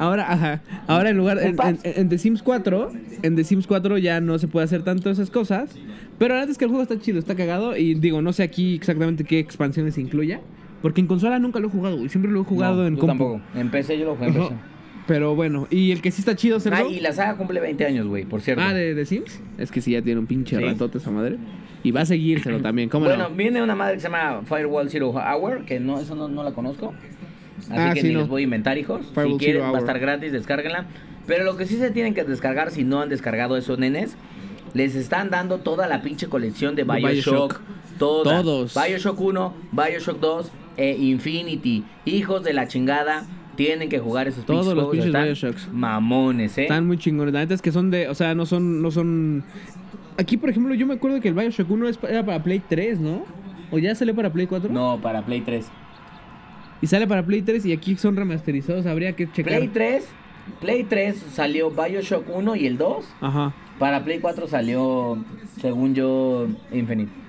[0.00, 0.62] Ahora, ajá.
[0.86, 1.38] Ahora en lugar.
[1.42, 2.90] En, en- en The Sims 4,
[3.22, 5.70] en The Sims 4 ya no se puede hacer tanto esas cosas.
[6.18, 7.76] Pero la verdad es que el juego está chido, está cagado.
[7.76, 10.40] Y digo, no sé aquí exactamente qué expansiones incluya.
[10.80, 12.08] Porque en consola nunca lo he jugado, güey.
[12.08, 13.40] Siempre lo he jugado No, en yo tampoco.
[13.54, 14.34] Empecé, yo lo jugué en.
[14.34, 14.48] PC.
[15.06, 16.78] Pero bueno, y el que sí está chido, cerdo.
[16.86, 18.62] Ah, y la saga cumple 20 años, güey, por cierto.
[18.64, 19.40] Ah, de The Sims.
[19.58, 20.62] Es que sí, ya tiene un pinche Sí.
[20.62, 21.36] ratote esa madre.
[21.82, 23.34] Y va a seguírselo también, ¿cómo bueno, no?
[23.34, 26.52] viene una madre que se llama Firewall Zero Hour, que no, eso no, no la
[26.52, 26.94] conozco.
[27.64, 28.20] Así Ah, que sí, ni no.
[28.20, 29.06] les voy a inventar, hijos.
[29.14, 30.86] Firewall si quieren, va a estar gratis, descárguenla.
[31.26, 34.16] Pero lo que sí se tienen que descargar, si no han descargado esos nenes,
[34.74, 37.02] les están dando toda la pinche colección de Bioshock.
[37.10, 37.60] Bioshock.
[37.98, 38.42] Toda.
[38.42, 38.74] Todos.
[38.74, 41.84] Bioshock 1, Bioshock 2 e Infinity.
[42.04, 43.24] Hijos de la chingada.
[43.56, 44.92] Tienen que jugar esos Todos pinches los juegos.
[44.92, 45.68] pinches están Bioshocks.
[45.72, 46.62] Mamones, eh.
[46.62, 47.34] Están muy chingones.
[47.34, 48.08] La neta es que son de.
[48.08, 48.80] O sea, no son.
[48.80, 49.44] No son.
[50.16, 52.62] Aquí, por ejemplo, yo me acuerdo que el Bioshock 1 es pa- era para Play
[52.66, 53.24] 3, ¿no?
[53.70, 54.72] ¿O ya salió para Play 4?
[54.72, 55.66] No, para Play 3.
[56.82, 58.86] Y sale para Play 3 y aquí son remasterizados.
[58.86, 59.54] Habría que checar.
[59.54, 60.08] Play 3,
[60.60, 63.04] Play 3 salió Bioshock 1 y el 2.
[63.20, 63.54] Ajá.
[63.78, 65.18] Para Play 4 salió,
[65.60, 67.19] según yo, Infinite.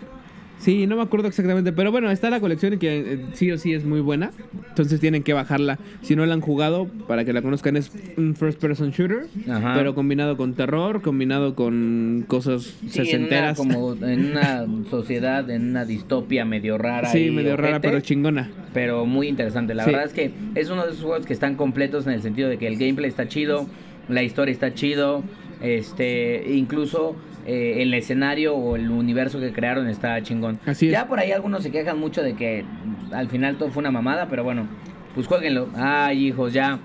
[0.61, 1.71] Sí, no me acuerdo exactamente.
[1.73, 4.29] Pero bueno, está la colección y que eh, sí o sí es muy buena.
[4.69, 5.79] Entonces tienen que bajarla.
[6.03, 9.25] Si no la han jugado, para que la conozcan, es un first person shooter.
[9.49, 9.73] Ajá.
[9.75, 13.57] Pero combinado con terror, combinado con cosas Sí, en una, sesenteras.
[13.57, 17.09] como en una sociedad, en una distopia medio rara.
[17.09, 18.51] Sí, y medio rara, pero chingona.
[18.73, 19.73] pero muy interesante.
[19.73, 19.89] La Sí.
[19.91, 22.57] verdad es que es uno de esos juegos que están completos en el sentido de
[22.57, 23.67] que el gameplay está chido,
[24.09, 25.23] la historia está chido,
[25.61, 30.59] este, incluso eh, el escenario o el universo que crearon está chingón.
[30.65, 30.91] Así es.
[30.91, 32.65] Ya por ahí algunos se quejan mucho de que
[33.11, 34.67] al final todo fue una mamada, pero bueno,
[35.15, 35.69] pues jueguenlo.
[35.75, 36.79] Ay, hijos, ya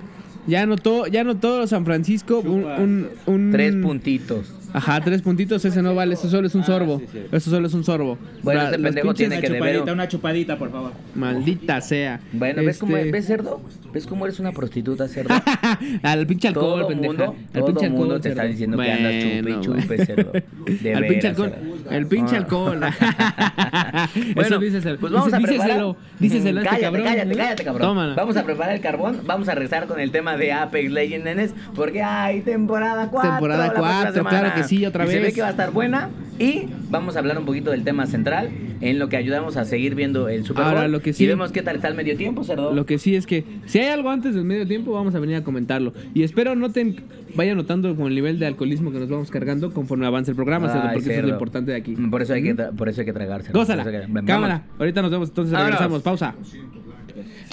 [0.46, 4.52] Ya anotó, ya anotó San Francisco un, un, un- tres puntitos.
[4.72, 6.98] Ajá, tres puntitos, ese no vale, eso solo es un sorbo.
[7.00, 7.18] sí, sí.
[7.32, 8.18] Eso solo es un sorbo.
[8.42, 10.92] Bueno, La- este los pendejo tiene Una que deber- chupadita, una chupadita, por favor.
[11.14, 12.20] Maldita sea.
[12.32, 13.60] Bueno, ¿ves cómo Este, ves cerdo?
[13.92, 15.34] ¿Ves cómo eres una prostituta, cerdo?
[16.02, 17.08] Al pinche alcohol, todo pendeja.
[17.12, 20.04] mundo, Al todo pinche mundo alcohol, te está diciendo que andas chupe Bueno, chupe, bueno.
[20.06, 20.32] cerdo.
[20.32, 21.52] De Al pinche veras, alcohol.
[21.90, 22.38] El pinche Ah.
[22.38, 22.80] alcohol.
[24.34, 24.98] Bueno, díceselo.
[24.98, 25.86] pues vamos a preparar.
[26.18, 27.04] díceselo, este cállate, cabrón.
[27.04, 27.88] cállate, cállate, cabrón.
[27.88, 28.14] Tómala.
[28.14, 29.20] Vamos a preparar el carbón.
[29.24, 31.54] Vamos a rezar con el tema de Apex Legends, nenes.
[31.74, 33.30] Porque hay temporada 4.
[33.30, 34.38] Temporada la próxima cuatro, semana.
[34.40, 35.34] claro que sí, otra Y Se ve vez.
[35.34, 36.10] que va a estar buena.
[36.38, 38.50] Y vamos a hablar un poquito del tema central.
[38.82, 40.74] En lo que ayudamos a seguir viendo el Super Bowl.
[40.74, 42.74] Ahora, lo que sí- Y vemos qué tal está el medio tiempo, cerdo.
[42.74, 45.36] Lo que sí es que si hay algo antes del medio tiempo, vamos a venir
[45.36, 45.94] a comentarlo.
[46.12, 46.96] Y espero noten,
[47.34, 50.68] vayan notando con el nivel de alcoholismo que nos vamos cargando conforme avance el programa,
[50.68, 51.28] cerdo, Ay, porque eso es cerdo.
[51.28, 51.94] lo importante de aquí.
[51.96, 53.46] Por eso hay que, tra- por eso hay que tragarse.
[53.46, 53.58] cerdo.
[53.60, 53.84] Gózala.
[53.84, 54.24] Que-.
[54.26, 54.64] Cámara.
[54.78, 55.70] Ahorita nos vemos, entonces Vámonos.
[55.72, 56.02] regresamos.
[56.02, 56.34] Pausa.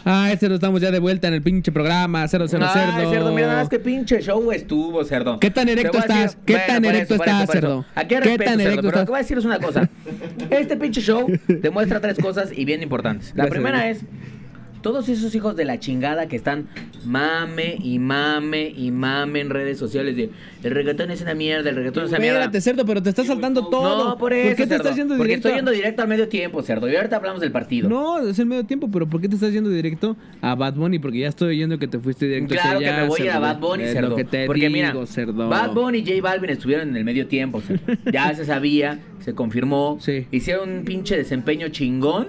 [0.06, 2.28] Ah, cerdo, estamos ya de vuelta en el pinche programa.
[2.28, 3.10] Cerdo, cerdo, Ay, cerdo.
[3.12, 5.40] cerdo, mira nada más que pinche show estuvo, cerdo.
[5.40, 6.38] ¿Qué tan Te erecto a estás?
[6.46, 7.86] ¿Qué tan por erecto estás, por cerdo?
[7.96, 9.06] Aquí ¿Qué respeto, tan cerdo, erecto pero estás?
[9.06, 9.90] te voy a decir es una cosa.
[10.50, 13.30] Este pinche show demuestra tres cosas y bien importantes.
[13.36, 14.02] La Gracias, primera es
[14.84, 16.68] todos esos hijos de la chingada que están
[17.06, 20.30] mame y mame y mame en redes sociales de
[20.64, 22.40] el reggaetón es una mierda, el reggaetón es una mierda.
[22.42, 24.10] Espérate, cerdo, pero te estás saltando todo.
[24.12, 24.84] No, por eso, ¿Por qué te cerdo.
[24.84, 25.48] estás yendo Porque directo?
[25.50, 26.90] estoy a- yendo directo al medio tiempo, cerdo.
[26.90, 27.90] Y ahorita hablamos del partido.
[27.90, 31.00] No, es el medio tiempo, pero ¿por qué te estás yendo directo a Bad Bunny?
[31.00, 33.24] Porque ya estoy oyendo que te fuiste directo Claro hacia que allá, me voy a
[33.24, 33.42] ir a cerdo.
[33.48, 34.10] Bad Bunny, cerdo.
[34.10, 35.50] lo que te Porque mira, digo, cerdo.
[35.50, 37.82] Bad Bunny y J Balvin estuvieron en el medio tiempo, cerdo.
[38.12, 39.98] Ya se sabía, se confirmó.
[40.04, 40.28] Sí.
[40.32, 42.28] Hicieron un pinche desempeño chingón,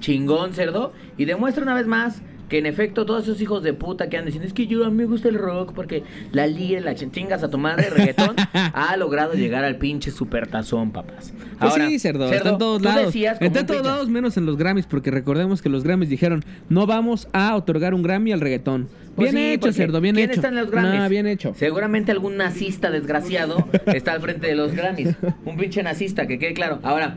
[0.00, 0.92] chingón, cerdo.
[1.18, 4.26] Y demuestra una vez más que en efecto todos esos hijos de puta que andan
[4.26, 7.10] diciendo es que yo a mí me gusta el rock porque la liga, la ch-
[7.10, 11.32] chingas a tu madre, reggaetón, ha logrado llegar al pinche supertazón, papás.
[11.58, 13.12] Pues Ahora, sí, cerdo, está en todos lados.
[13.16, 16.86] Está en todos lados menos en los Grammys, porque recordemos que los Grammys dijeron, no
[16.86, 18.86] vamos a otorgar un Grammy al reggaetón.
[19.16, 20.38] Pues bien sí, hecho, cerdo, bien ¿quién hecho.
[20.38, 21.00] está en los Grammys?
[21.00, 21.52] Nah, bien hecho.
[21.56, 25.16] Seguramente algún nazista desgraciado está al frente de los Grammys.
[25.44, 26.78] Un pinche nazista, que quede claro.
[26.84, 27.16] Ahora,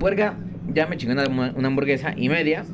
[0.00, 0.34] puerca,
[0.68, 2.64] ya me chingó una, una hamburguesa y media.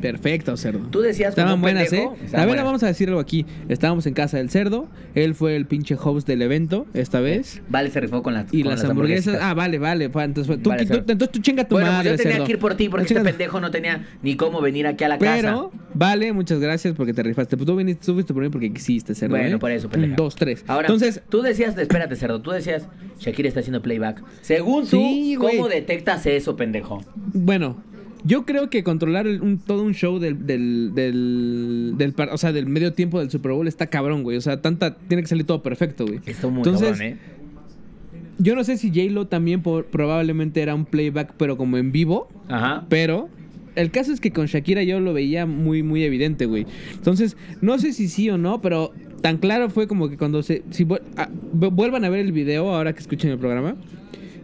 [0.00, 0.86] Perfecto, cerdo.
[0.90, 2.18] Tú decías Estaban buenas, pendejo, ¿eh?
[2.24, 2.64] estaban a ver, buenas.
[2.64, 3.46] vamos a decir algo aquí.
[3.68, 4.88] Estábamos en casa del cerdo.
[5.14, 7.62] Él fue el pinche host del evento esta vez.
[7.68, 9.38] Vale, se rifó con, la, Y con las, hamburguesas.
[9.40, 10.04] Ah, vale, vale.
[10.06, 12.46] Entonces, fue- tú, Vale, tú- entonces tú chinga tu bueno, pues madre, yo tenía cerdo.
[12.46, 15.18] que ir por ti porque este pendejo no tenía ni cómo venir aquí a la
[15.18, 15.84] Pero, casa.
[15.94, 17.56] vale, muchas gracias porque te rifaste.
[17.56, 19.36] Tú viniste, tú fuiste por mí porque quisiste, cerdo.
[19.36, 19.58] Bueno, ¿eh?
[19.58, 20.14] por eso, Un, pendeja.
[20.16, 20.64] dos, tres.
[20.66, 22.86] Ahora, Entonces, tú decías, espérate, cerdo, tú decías,
[23.18, 24.22] Shakira está haciendo playback.
[24.42, 25.00] Según tú.
[25.38, 27.02] ¿cómo detectas eso, pendejo?
[27.32, 27.82] Bueno,
[28.24, 32.92] yo creo que controlar un- todo un show del, del, del, o sea, del medio
[32.92, 34.36] tiempo del Super Bowl está cabrón, güey.
[34.36, 36.20] O sea, tanta, tiene que salir todo perfecto, güey.
[36.26, 37.18] Esto muy Entonces, cabrón, ¿eh?
[38.38, 42.28] Yo no sé si J-Lo también por- probablemente era un playback, pero como en vivo.
[42.48, 42.84] Ajá.
[42.88, 43.28] Pero
[43.76, 46.66] el caso es que con Shakira yo lo veía muy, muy evidente, güey.
[46.94, 50.62] Entonces, no sé si sí o no, pero tan claro fue como que cuando se.
[50.70, 53.76] Si vu- ah, vu- vuelvan a ver el video ahora que escuchen el programa.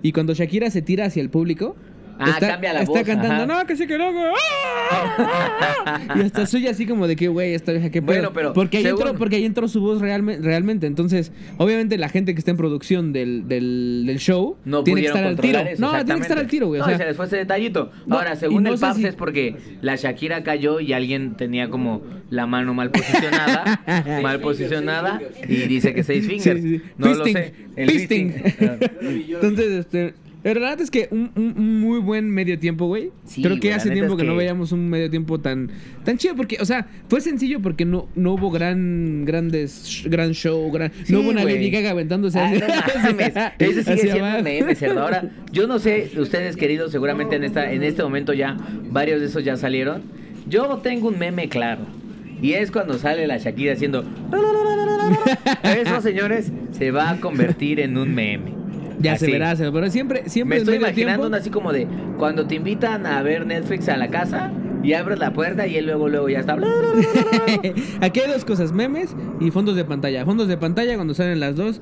[0.02, 1.74] Y cuando Shakira se tira hacia el público.
[2.20, 3.46] Ah, cambia la está voz, cantando, ajá.
[3.46, 4.04] no, que sí, que no.
[4.11, 6.00] ¡ah!
[6.16, 8.12] y hasta suya así como de que, güey, esta vieja, qué pedo.
[8.14, 10.87] Bueno, pero Porque ahí, según- entró, porque ahí entró su voz realmente, realmente.
[10.87, 15.06] Entonces, obviamente, la gente que está en producción del, del, del show No tiene que
[15.09, 15.59] estar al tiro.
[15.61, 16.80] eso, no, tiene que estar al tiro, güey.
[16.80, 17.90] o sea, se les fue ese detallito.
[18.06, 21.68] No, Ahora, según no el Paps si- es porque la Shakira cayó y alguien tenía
[21.70, 23.80] como la mano mal posicionada,
[24.22, 26.61] mal posicionada, y dice que seis fingers.
[26.62, 26.83] Sí, sí.
[26.98, 27.54] No Fisting, lo sé.
[27.76, 28.33] El fisting.
[28.33, 28.78] fisting.
[29.35, 30.14] Entonces, este.
[30.42, 31.31] La verdad es que un,
[31.81, 33.11] muy buen medio tiempo, güey.
[33.24, 34.26] Sí, Creo que güey, la hace tiempo es que...
[34.26, 35.70] no veíamos un medio tiempo tan
[36.05, 40.70] tan chido porque, o sea, fue sencillo porque no, no hubo gran grandes gran show,
[40.72, 41.57] gran, Sí, no hubo una güey.
[41.57, 43.35] Lady Gaga aventándose Ah, no mames.
[43.85, 45.03] Sigue siendo un meme, cerdo.
[45.03, 48.57] Ahora, yo no sé, ustedes queridos, seguramente en esta, en este momento ya
[48.90, 50.03] varios de esos ya salieron.
[50.48, 51.83] Yo tengo un meme claro.
[52.40, 54.05] Y es cuando sale la Shakira haciendo.
[55.62, 58.59] Eso, señores, se va a convertir en un meme.
[59.00, 59.32] Ya se Así.
[59.32, 61.86] verá, se- pero siempre siempre Me estoy medio imaginando tiempo- una así como de
[62.18, 65.86] cuando te invitan a ver Netflix a la casa y abres la puerta y él
[65.86, 66.56] luego luego ya está.
[68.00, 70.24] Aquí hay dos cosas, memes y fondos de pantalla.
[70.24, 71.80] Fondos de pantalla cuando salen las dos.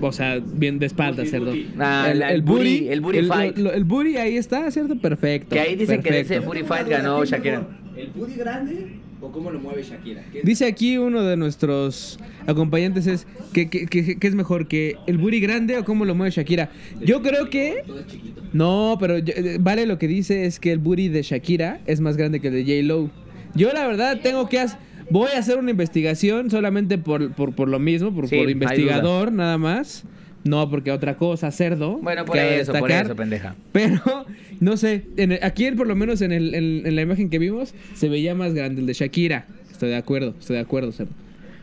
[0.00, 1.46] O sea, bien de espalda, Booty, cerdo.
[1.46, 1.70] booty.
[1.78, 3.58] Ah, la- el booty- el booty fight.
[3.58, 4.96] lo- el booty ahí está, ¿cierto?
[5.00, 5.54] Perfecto.
[5.54, 7.66] Que ahí dicen que ese booty fight ganó Shakira.
[7.96, 10.22] ¿El booty grande o cómo lo mueve Shakira?
[10.32, 14.96] ¿Qué- Dice aquí uno de nuestros acompañantes es que, que- que- que es mejor que
[15.06, 16.70] el booty grande o cómo lo mueve Shakira.
[17.00, 18.42] Yo creo que Todo es chiquito.
[18.52, 22.00] no, pero yo- eh, vale lo que dice es que el booty de Shakira es
[22.00, 23.10] más grande que el de J Lo.
[23.54, 24.78] Yo la verdad tengo que hacer
[25.10, 29.32] voy a hacer una investigación solamente por, por, por lo mismo, por, Sí, por investigador
[29.32, 30.04] nada más.
[30.44, 31.98] No, porque otra cosa, cerdo.
[31.98, 33.06] Bueno, por eso, por destacar.
[33.06, 33.54] eso, pendeja.
[33.72, 34.00] Pero,
[34.60, 37.38] no sé, en el- aquí por lo menos en, el- en- en la imagen que
[37.38, 39.46] vimos, se veía más grande el de Shakira.
[39.70, 41.12] Estoy de acuerdo, estoy de acuerdo, cerdo.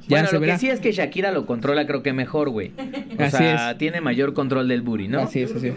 [0.07, 0.53] Ya bueno, se lo verá.
[0.53, 2.71] que sí es que Shakira lo controla creo que mejor, güey.
[3.17, 3.77] O Así sea, es.
[3.77, 5.21] tiene mayor control del booty, ¿no?
[5.21, 5.75] Así es, así es.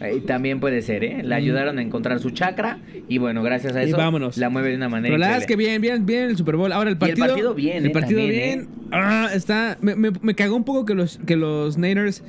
[0.00, 1.22] Eh, también puede ser, ¿eh?
[1.22, 4.36] Le ayudaron a encontrar su chakra y bueno, gracias a Y eso vámonos.
[4.36, 6.56] la mueve de una manera Pero la verdad es que bien, bien, bien el Super
[6.56, 6.72] Bowl.
[6.72, 7.26] Ahora el Y el partido.
[7.28, 8.68] partido bien, El eh, partido también, bien.
[8.90, 9.78] Ah, está.
[9.80, 12.24] Me, me- me cagó un poco que los, que los Niners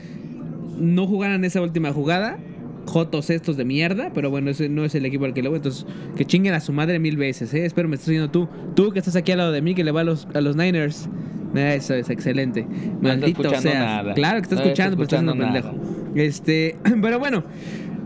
[0.77, 2.37] no jugaran esa última jugada.
[2.85, 5.57] Jotos estos de mierda, pero bueno, ese no es el equipo al que le voy.
[5.57, 5.85] Entonces,
[6.17, 7.65] que chinguen a su madre mil veces, ¿eh?
[7.65, 8.47] Espero me estás oyendo tú.
[8.75, 10.55] Tú que estás aquí al lado de mí, que le va a los, a los
[10.55, 11.07] Niners.
[11.55, 12.61] Ah, Eso es excelente.
[12.61, 13.79] está Maldito escuchando seas.
[13.85, 14.13] nada.
[14.15, 16.19] Claro que está No está escuchando, pero estás escuchando haciendo pendejo.
[16.19, 17.43] Este, pero bueno,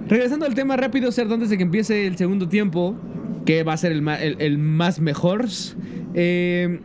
[0.07, 2.95] regresando al tema rápido, Cerdo, antes de que empiece el segundo tiempo,
[3.45, 5.45] que va a ser el, el- el más mejor.
[6.13, 6.79] eh,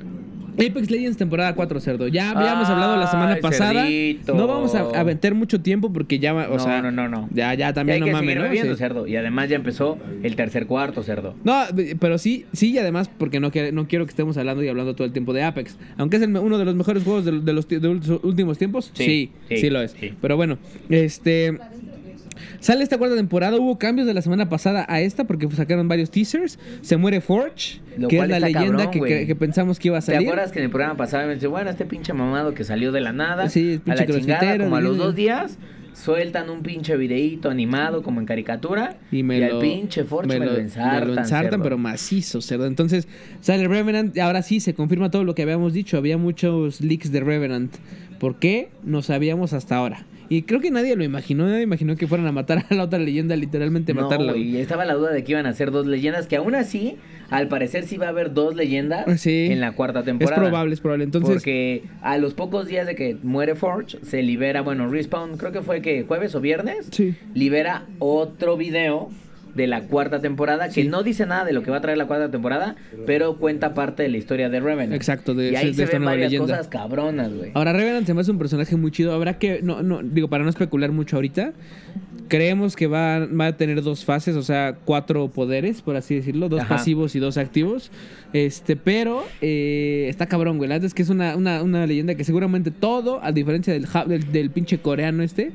[0.55, 2.09] Apex Legends temporada 4, Cerdo.
[2.09, 3.83] Ya habíamos hablado la semana pasada.
[3.85, 4.35] cerdito.
[4.35, 7.09] No vamos a, a meter mucho tiempo porque ya va, o no, sea, no, no,
[7.09, 7.29] no.
[7.33, 8.53] Ya, ya también hay no que mames, ¿no?
[8.73, 8.77] Sí.
[8.77, 9.07] cerdo.
[9.07, 11.35] Y además ya empezó el tercer cuarto, cerdo.
[11.45, 11.62] No,
[11.99, 15.07] pero sí, sí, y además porque no, no quiero que estemos hablando y hablando todo
[15.07, 15.77] el tiempo de Apex.
[15.97, 18.59] Aunque es el uno de los mejores juegos de, de los ti- de los últimos
[18.59, 18.91] tiempos.
[18.95, 19.95] Sí, Sí, sí, sí, lo es.
[20.21, 20.59] Pero bueno,
[20.91, 21.59] este...
[22.61, 26.11] Sale esta cuarta temporada, hubo cambios de la semana pasada a esta porque sacaron varios
[26.11, 26.59] teasers.
[26.81, 29.12] Se muere Forge, Lo que es la leyenda cabrón, que, güey.
[29.20, 30.28] que- que pensamos que iba a ¿Te salir.
[30.28, 33.00] acuerdas que en el programa pasado me dice, bueno, este pinche mamado que salió de
[33.00, 35.59] la nada, Sí, a pinche la chingada, como a los dos días,
[35.94, 40.44] sueltan un pinche videíto animado como en caricatura Y me al lo, pinche Forge me,
[40.46, 42.66] lo ensartan, me lo ensartan, pero macizo, cerdo.
[42.66, 43.07] Entonces
[43.40, 44.16] sale Revenant.
[44.18, 45.98] Ahora sí se confirma todo lo que habíamos dicho.
[45.98, 47.74] Había muchos leaks de Revenant.
[48.18, 48.70] ¿Por qué?
[48.85, 50.07] No sabíamos hasta ahora.
[50.33, 51.47] Y creo que nadie lo imaginó.
[51.47, 54.33] Nadie imaginó que fueran a matar a la otra leyenda, literalmente No, matarla.
[54.33, 56.97] güey, estaba la duda de que iban a ser dos leyendas, que aún así,
[57.29, 59.49] al parecer sí va a haber dos leyendas Sí.
[59.51, 60.40] en la cuarta Es temporada.
[60.40, 61.05] probable, es probable.
[61.05, 65.53] Entonces, Porque a los pocos días de que muere Forge, se libera, bueno, Respawn, creo
[65.53, 67.14] que fue que jueves o viernes, Sí.
[67.35, 69.11] libera otro video
[69.55, 70.88] de la cuarta temporada que Sí.
[70.88, 74.03] no dice nada de lo que va a traer la cuarta temporada, pero cuenta parte
[74.03, 74.95] de la historia de Revenant.
[74.95, 76.55] Exacto, de- y ahí de se esta ven nueva varias leyenda.
[76.57, 77.51] cosas cabronas, güey.
[77.55, 79.12] Ahora Revenant se me hace un personaje muy chido.
[79.12, 81.53] Habrá que, no, no, digo, para no especular mucho ahorita,
[82.29, 86.49] creemos que va, va a tener dos fases, o sea, cuatro poderes, por así decirlo,
[86.49, 86.77] dos Ajá.
[86.77, 87.91] pasivos y dos activos.
[88.33, 90.69] Este, pero eh, está cabrón, güey.
[90.69, 93.87] La verdad es que es una, una, una leyenda que seguramente todo, a diferencia del,
[94.09, 95.53] del, del pinche coreano este,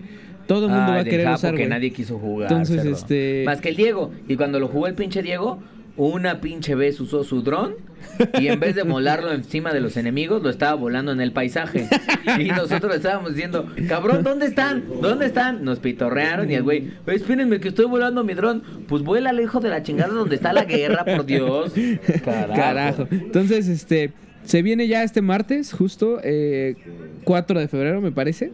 [0.47, 1.69] todo el mundo va a querer Japo usar, que güey.
[1.69, 2.51] nadie quiso jugar.
[2.51, 2.95] Entonces, cerdo.
[2.95, 4.11] este- Más que el Diego.
[4.27, 5.59] Y cuando lo jugó el pinche Diego,
[5.97, 7.73] una pinche vez usó su dron
[8.39, 11.87] y en vez de volarlo encima de los enemigos, lo estaba volando en el paisaje.
[12.39, 14.83] Y nosotros estábamos diciendo, cabrón, ¿dónde están?
[15.01, 15.63] ¿Dónde están?
[15.65, 18.61] Nos pitorrearon y el güey, "Oye, espérenme que estoy volando mi dron.
[18.87, 21.73] Pues vuela lejos de la chingada donde está la guerra, por Dios.
[22.23, 22.53] Carajo.
[22.53, 23.07] Carajo.
[23.09, 24.11] Entonces, este,
[24.43, 26.75] se viene ya este martes, justo eh,
[27.23, 28.51] 4 de febrero, me parece.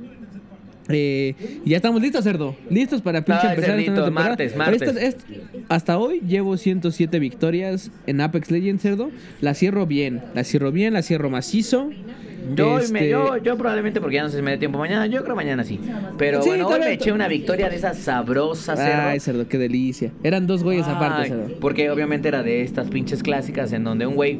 [0.90, 2.56] Eh, y ya estamos listos, cerdo.
[2.70, 5.16] Listos para pinche No, empezar cerdito, martes, martes.
[5.70, 9.10] Hasta hoy llevo 107 victorias en Apex Legends, cerdo.
[9.42, 11.90] La cierro bien, la cierro bien, la cierro macizo.
[12.56, 15.08] Yo, Este, me- yo, yo probablemente, porque ya no sé si me da tiempo mañana,
[15.08, 15.80] yo creo mañana sí.
[16.18, 19.02] Pero Sí, bueno, hoy me eché una victoria de esas sabrosas, cerdo.
[19.08, 20.12] Ay, cerdo, qué delicia.
[20.24, 21.48] Eran dos güeyes aparte, cerdo.
[21.62, 24.40] Porque obviamente era de estas pinches clásicas en donde un güey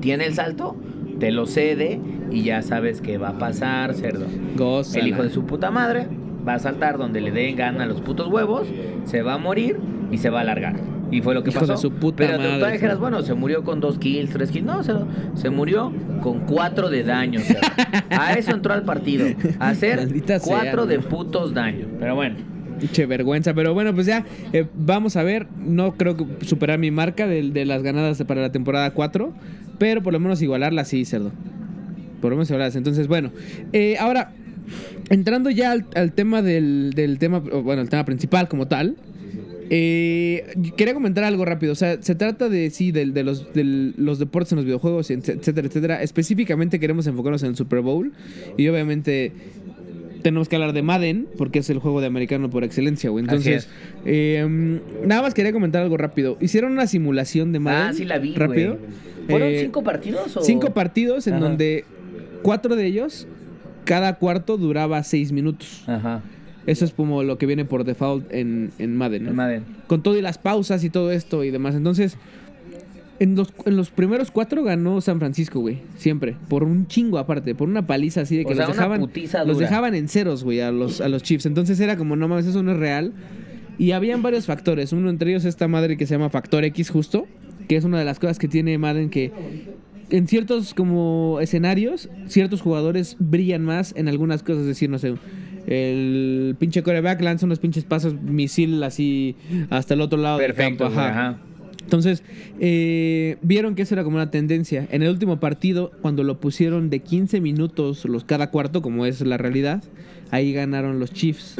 [0.00, 0.76] tiene el salto,
[1.20, 2.00] te lo cede
[2.32, 4.26] y ya sabes que va a pasar, cerdo.
[4.56, 5.04] Gózala.
[5.04, 6.08] El hijo de su puta madre
[6.46, 8.66] va a saltar donde le den gana a los putos huevos,
[9.04, 9.76] se va a morir
[10.10, 10.74] y se va a alargar.
[11.12, 11.72] Y fue lo que Hijo pasó.
[11.72, 14.50] de su puta Pero tú- tú madre, dijeras, bueno, se murió con dos kills, tres
[14.52, 14.64] kills.
[14.64, 17.40] No, cerdo, se murió con cuatro de daño.
[18.10, 19.26] A eso entró al partido.
[19.58, 21.86] A hacer Maldita sea, cuatro de putos daño.
[21.98, 22.36] Pero bueno.
[22.92, 25.46] Che vergüenza, pero bueno, pues ya eh, vamos a ver.
[25.64, 29.32] No creo que superar mi marca de, de las ganadas para la temporada 4,
[29.78, 31.30] pero por lo menos igualarla sí, cerdo.
[32.20, 32.76] Por lo menos igualarlas.
[32.76, 33.30] Entonces, bueno,
[33.72, 34.32] eh, ahora
[35.08, 38.96] entrando ya al, tema del, del tema, bueno, el tema principal como tal.
[39.72, 41.72] eh, quería comentar algo rápido.
[41.72, 45.10] O sea, se trata de sí, del- de, los, del- los deportes en los videojuegos,
[45.10, 46.02] etcétera, etcétera.
[46.02, 48.12] Específicamente queremos enfocarnos en el Super Bowl.
[48.56, 49.32] Y obviamente
[50.22, 53.24] tenemos que hablar de Madden, porque es el juego de americano por excelencia, güey.
[53.24, 53.68] Entonces,
[54.04, 54.46] eh,
[55.06, 56.36] nada más quería comentar algo rápido.
[56.40, 57.88] Hicieron una simulación de Madden.
[57.88, 58.76] Ah, sí la vi, Rápido.
[58.76, 58.90] güey.
[59.28, 60.42] ¿Fueron Eh, cinco partidos o...?
[60.42, 61.44] Cinco partidos en Ajá.
[61.44, 61.84] donde
[62.42, 63.26] cuatro de ellos,
[63.84, 65.84] cada cuarto duraba seis minutos.
[65.86, 66.22] Ajá.
[66.66, 69.24] Eso es como lo que viene por default en, en Madden.
[69.24, 69.30] ¿no?
[69.30, 69.64] En Madden.
[69.86, 71.74] Con todo y las pausas y todo esto y demás.
[71.74, 72.16] Entonces,
[73.20, 75.78] en los, en los primeros cuatro ganó San Francisco, güey.
[75.96, 76.34] Siempre.
[76.48, 77.54] Por un chingo aparte.
[77.54, 79.00] Por una paliza así de que O sea, los dejaban.
[79.00, 81.46] putiza Los dejaban en ceros, güey, a los, a los Chiefs.
[81.46, 83.12] Entonces era como, no mames, eso no es real.
[83.78, 84.92] Y habían varios factores.
[84.92, 87.26] Uno entre ellos esta madre que se llama Factor X, justo.
[87.68, 89.30] Que es una de las cosas que tiene Madden que.
[90.10, 94.62] En ciertos como escenarios, ciertos jugadores brillan más en algunas cosas.
[94.62, 95.14] Es decir, no sé,
[95.66, 99.36] el pinche coreback lanza unos pinches pasos misil así
[99.70, 100.94] hasta el otro lado Perfecto, del campo.
[100.94, 101.28] güey, Ajá.
[101.28, 101.38] ajá.
[101.90, 102.22] Entonces,
[102.60, 104.86] eh, vieron que eso era como una tendencia.
[104.92, 109.20] En el último partido, cuando lo pusieron de 15 minutos los cada cuarto, como es
[109.22, 109.82] la realidad,
[110.30, 111.56] ahí ganaron los Chiefs.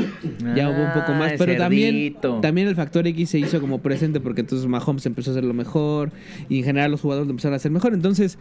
[0.55, 1.33] ya hubo un poco más.
[1.33, 5.31] Ah, Pero también, también el factor X se hizo como presente porque entonces Mahomes empezó
[5.31, 6.13] a hacer lo mejor
[6.49, 7.93] y en general los jugadores lo empezaron a hacer mejor.
[7.93, 8.39] Entonces,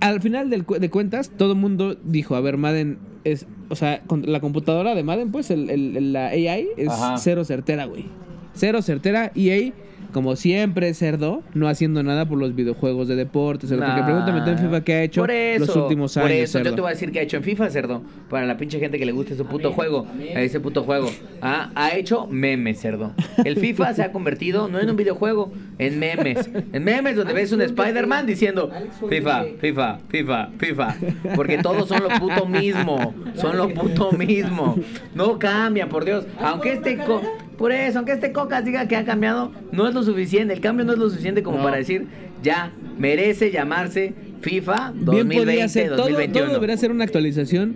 [0.00, 4.02] al final del de cuentas, todo el mundo dijo, a ver, Madden es, o sea,
[4.02, 7.16] con la computadora de Madden, pues, el, el- el- la AI es Ajá.
[7.16, 8.04] cero certera, güey.
[8.54, 9.32] Cero certera.
[9.34, 9.72] EA,
[10.12, 13.70] como siempre, cerdo, no haciendo nada por los videojuegos de deportes.
[13.70, 14.04] Porque Nah.
[14.04, 16.70] pregúntame tú en FIFA qué ha hecho Por eso, los últimos años, Por eso, cerdo.
[16.70, 18.02] yo te voy a decir que ha hecho en FIFA, cerdo.
[18.28, 20.06] Para la pinche gente que le guste su puto juego.
[20.34, 21.08] A ese puto juego.
[21.42, 23.12] Ah, ha hecho memes, cerdo.
[23.44, 26.50] El FIFA se ha convertido no en un videojuego, en memes.
[26.72, 28.70] En memes donde ves un Spider-Man diciendo
[29.08, 30.96] FIFA, FIFA, FIFA, FIFA.
[31.34, 33.14] Porque todos son lo puto mismo.
[33.34, 34.76] Son lo puto mismo.
[35.14, 36.26] No cambia, por Dios.
[36.40, 36.96] Aunque este...
[36.98, 37.22] co-
[37.58, 40.54] por eso, aunque este Cocas diga que ha cambiado, no es lo suficiente.
[40.54, 41.64] El cambio no es lo suficiente como No.
[41.64, 42.06] para decir,
[42.42, 46.46] ya, merece llamarse FIFA Bien 2020, podría ser, todo, 2021.
[46.46, 47.74] todo debería ser una actualización.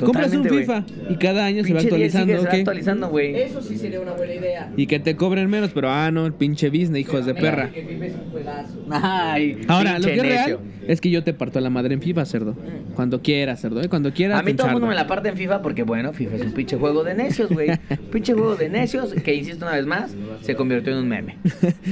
[0.00, 2.32] Compras un FIFA y cada año se va actualizando.
[2.32, 2.54] se va ¿ok?
[2.54, 3.34] actualizando, güey.
[3.34, 4.72] Eso sí sería una buena idea.
[4.76, 7.70] Y que te cobren menos, pero ah, no, el pinche business, hijos de perra.
[7.70, 8.84] Que FIFA es un juegazo.
[8.90, 12.02] Ay, Ahora, lo que es real es que yo te parto a la madre en
[12.02, 12.56] FIFA, cerdo.
[12.94, 13.80] Cuando quieras, cerdo.
[13.80, 13.88] ¿eh?
[13.88, 14.40] Cuando quieras.
[14.40, 16.52] A mí todo el mundo me la parte en FIFA porque, bueno, FIFA es un
[16.52, 17.70] pinche juego de necios, güey.
[18.12, 21.36] pinche juego de necios que, insisto una vez más, se convirtió en un meme.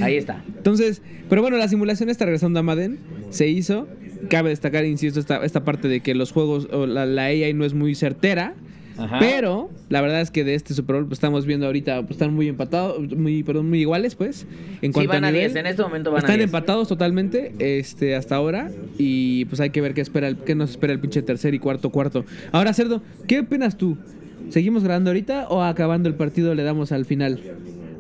[0.00, 0.42] Ahí está.
[0.56, 2.98] Entonces, pero bueno, la simulación está regresando a Madden.
[3.30, 3.86] Se hizo.
[4.28, 7.64] Cabe destacar, insisto, esta, esta parte de que los juegos o la, la AI no
[7.64, 8.54] es muy certera.
[9.00, 9.20] Ajá.
[9.20, 12.34] Pero la verdad es que de este Super Bowl pues, estamos viendo ahorita, pues, están
[12.34, 14.44] muy empatados, muy, perdón, muy iguales, pues.
[14.82, 15.52] En Sí, cuanto van a nivel.
[15.52, 16.46] 10, en este momento van a Están 10.
[16.48, 18.72] empatados totalmente, este, hasta ahora.
[18.98, 21.60] Y pues hay que ver qué espera, el- qué nos espera el pinche tercer y
[21.60, 22.24] cuarto cuarto.
[22.50, 23.96] Ahora, Cerdo, ¿qué opinas tú?
[24.48, 27.40] ¿Seguimos grabando ahorita o acabando el partido le damos al final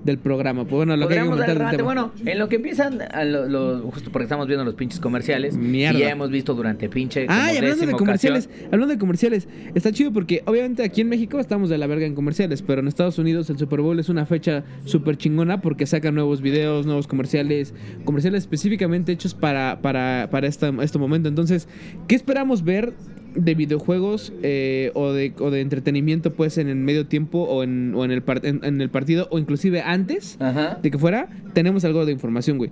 [0.04, 0.62] del programa.
[0.64, 1.76] Pues bueno, lo que hay que Podríamos dar comentar el del rate.
[1.76, 2.10] tema.
[2.22, 5.56] Bueno, en lo que empiezan, a lo- lo- justo porque estamos viendo los pinches comerciales.
[5.56, 5.98] Mierda.
[5.98, 7.26] Y ya hemos visto durante pinche.
[7.28, 11.08] Ah, y hablando de comerciales, ocasión- hablando de comerciales, está chido porque obviamente aquí en
[11.08, 14.08] México estamos de la verga en comerciales, pero en Estados Unidos el Super Bowl es
[14.08, 17.74] una fecha súper chingona porque sacan nuevos videos, nuevos comerciales,
[18.04, 21.28] comerciales específicamente hechos para, para, para esta, este momento.
[21.28, 21.68] Entonces,
[22.06, 22.92] ¿qué esperamos ver
[23.38, 27.94] de videojuegos eh, o, de, o de entretenimiento pues en el medio tiempo o en,
[27.94, 30.36] o en, el, par- en, en el partido o inclusive antes?
[30.40, 30.78] Ajá.
[30.82, 32.70] de que fuera, tenemos algo de información, güey.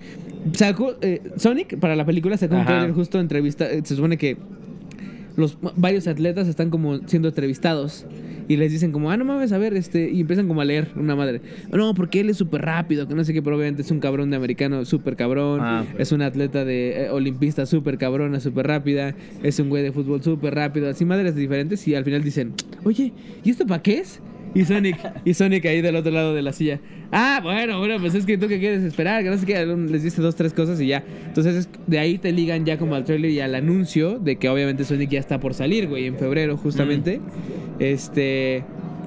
[0.53, 2.69] Sacó, eh, Sonic, para la película, sacó un Ajá.
[2.71, 3.71] trailer justo entrevista.
[3.71, 4.37] eh, Se supone que
[5.37, 8.07] los varios atletas están como siendo entrevistados.
[8.49, 10.09] Y les dicen como, ah, no mames, a ver, este...
[10.09, 11.41] Y empiezan como a leer una madre.
[11.73, 14.31] No, porque él es súper rápido, que no sé qué, pero obviamente es un cabrón
[14.31, 15.61] de americano súper cabrón.
[15.63, 15.85] Ah.
[15.99, 19.17] Es un atleta de eh, olimpista súper cabrona, súper rápida.
[19.43, 20.89] Es un güey de fútbol súper rápido.
[20.89, 21.87] Así madres diferentes.
[21.89, 22.53] Y al final dicen,
[22.85, 23.13] oye,
[23.43, 24.21] ¿y esto para qué es?
[24.55, 26.81] Y Sonic, y Sonic ahí del otro lado de la silla.
[27.13, 30.03] Ah, bueno, bueno, pues es que tú qué quieres esperar, que no sé qué, les
[30.03, 31.05] dice dos, tres cosas y ya.
[31.27, 34.49] Entonces es- de ahí te ligan ya como al trailer y al anuncio de que
[34.49, 37.21] obviamente Sonic ya está por salir, güey, en febrero justamente.
[37.79, 38.65] Este...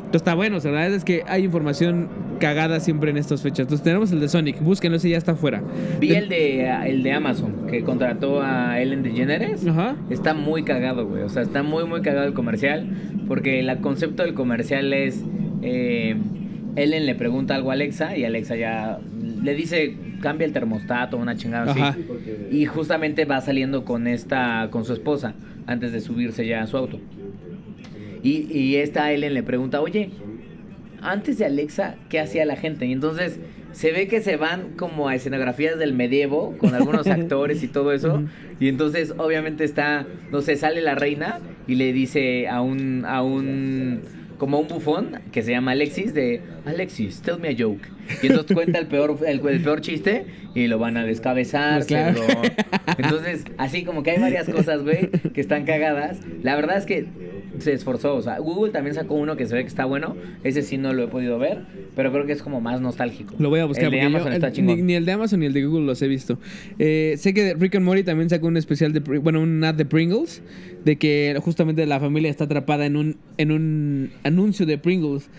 [0.09, 2.07] Entonces está bueno, o sea, la verdad es que hay información
[2.39, 3.59] cagada siempre en estas fechas.
[3.59, 5.61] Entonces tenemos el de Sonic, búsquenlo, ese ya está afuera.
[5.99, 9.67] Vi el de, el de Amazon, que contrató a Ellen DeGeneres.
[9.67, 9.95] Ajá.
[10.09, 11.21] Está muy cagado, güey.
[11.21, 12.87] O sea, está muy, muy cagado el comercial.
[13.27, 15.23] Porque el concepto del comercial es.
[15.61, 16.15] eh,
[16.75, 18.99] Ellen le pregunta algo a Alexa y Alexa ya
[19.43, 22.01] le dice cambia el termostato, una chingada así.
[22.51, 25.33] Y justamente va saliendo con esta, con su esposa,
[25.65, 26.99] antes de subirse ya a su auto.
[28.23, 30.09] Y, y esta Ellen le pregunta, oye,
[31.01, 32.85] antes de Alexa, ¿qué hacía la gente?
[32.85, 33.39] Y entonces
[33.71, 37.93] se ve que se van como a escenografías del medievo, con algunos actores y todo
[37.93, 38.23] eso.
[38.59, 43.21] Y entonces, obviamente, está, no sé, sale la reina y le dice a un, a
[43.23, 44.01] un,
[44.37, 47.87] como a un bufón que se llama Alexis, de Alexis, tell me a joke.
[48.23, 51.75] Y entonces cuenta el peor, el, el peor chiste y lo van a descabezar.
[51.77, 52.21] Pues claro.
[52.97, 56.19] Entonces, así como que hay varias cosas, güey, que están cagadas.
[56.43, 57.05] La verdad es que
[57.59, 58.15] se esforzó.
[58.15, 60.15] O sea, Google también sacó uno que se ve que está bueno.
[60.43, 61.59] Ese sí no lo he podido ver,
[61.95, 63.35] pero creo que es como más nostálgico.
[63.37, 64.75] Lo voy a buscar El de porque yo- Amazon está chingón.
[64.77, 66.39] Ni, ni el de Amazon ni el de Google los he visto.
[66.79, 69.85] Eh, sé que Rick and Morty también sacó un especial de, bueno, un ad de
[69.85, 70.41] Pringles,
[70.85, 75.29] de que justamente la familia está atrapada en un, en un anuncio de Pringles.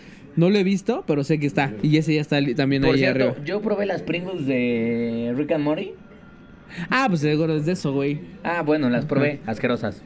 [0.41, 1.73] No lo he visto, pero sé que está.
[1.83, 3.45] Y ese ya está también Por ahí cierto, arriba.
[3.45, 5.93] yo probé las Pringles de Rick and Morty.
[6.89, 8.21] Ah, pues seguro es de eso, güey.
[8.43, 9.41] Ah, bueno, las probé.
[9.45, 10.03] Asquerosas.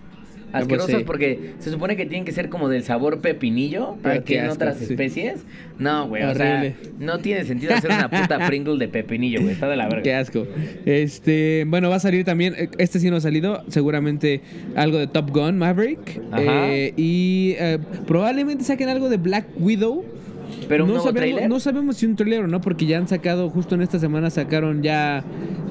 [0.50, 1.04] pues Asquerosas sí.
[1.04, 4.46] porque se supone que tienen que ser como del sabor pepinillo, pero Ah, qué tienen
[4.46, 4.84] asco, otras sí.
[4.84, 5.44] especies.
[5.78, 9.52] No, güey, o sea, no tiene sentido hacer una puta Pringle de pepinillo, güey.
[9.54, 10.02] Está de la verga.
[10.02, 10.46] Qué asco.
[10.86, 12.54] Este, bueno, va a salir también.
[12.56, 13.62] eh, Este sí no ha salido.
[13.68, 14.40] Seguramente
[14.74, 16.20] algo de Top Gun Maverick.
[16.32, 16.72] Ajá.
[16.72, 20.04] Eh, y eh, probablemente saquen algo de Black Widow.
[20.68, 21.48] Pero no sabemos, trailer.
[21.48, 24.30] no sabemos si un trailer o no, porque ya han sacado, justo en esta semana
[24.30, 25.24] sacaron ya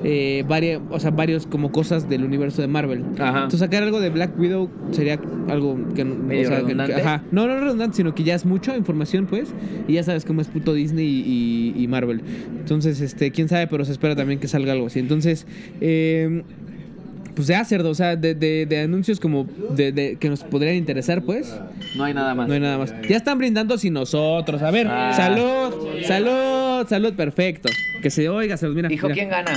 [0.03, 3.03] eh, varias, o sea, varios como cosas del universo de Marvel.
[3.19, 3.37] Ajá.
[3.43, 5.19] Entonces sacar algo de Black Widow sería
[5.49, 7.01] algo que no- ¿Medio o sea, que- que- redundante?
[7.01, 7.23] ajá.
[7.31, 9.53] No, no redundante, sino que ya es mucha información, pues.
[9.87, 12.21] Y ya sabes cómo es puto Disney y, y- y Marvel.
[12.59, 14.99] Entonces, este, quién sabe, pero se espera también que salga algo así.
[14.99, 15.47] Entonces,
[15.81, 16.43] eh,
[17.35, 20.75] pues de cerdo, o sea, de, de- de anuncios como de, de- que nos podrían
[20.75, 21.59] interesar, pues.
[21.95, 22.47] No hay nada más.
[22.47, 22.93] No hay nada más.
[23.07, 24.61] Ya están brindando sin nosotros.
[24.61, 25.13] A ver, Ah.
[25.15, 25.73] salud,
[26.05, 27.69] salud, salud, perfecto.
[28.01, 28.75] Que se oiga, salud.
[28.75, 29.09] Mira, mira.
[29.13, 29.51] ¿quién gana?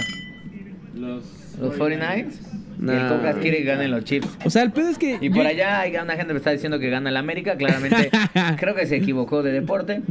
[0.95, 1.25] Los,
[1.61, 2.35] ¿Los 49ers?
[2.79, 3.09] Y el.
[3.09, 4.29] Cocas quiere que ganen los Chiefs.
[4.45, 5.19] O sea, el pedo es que.
[5.21, 7.57] Y por allá hay una gente que está diciendo que gana el América.
[7.57, 8.11] Claramente,
[8.59, 10.03] creo que se equivocó de deporte.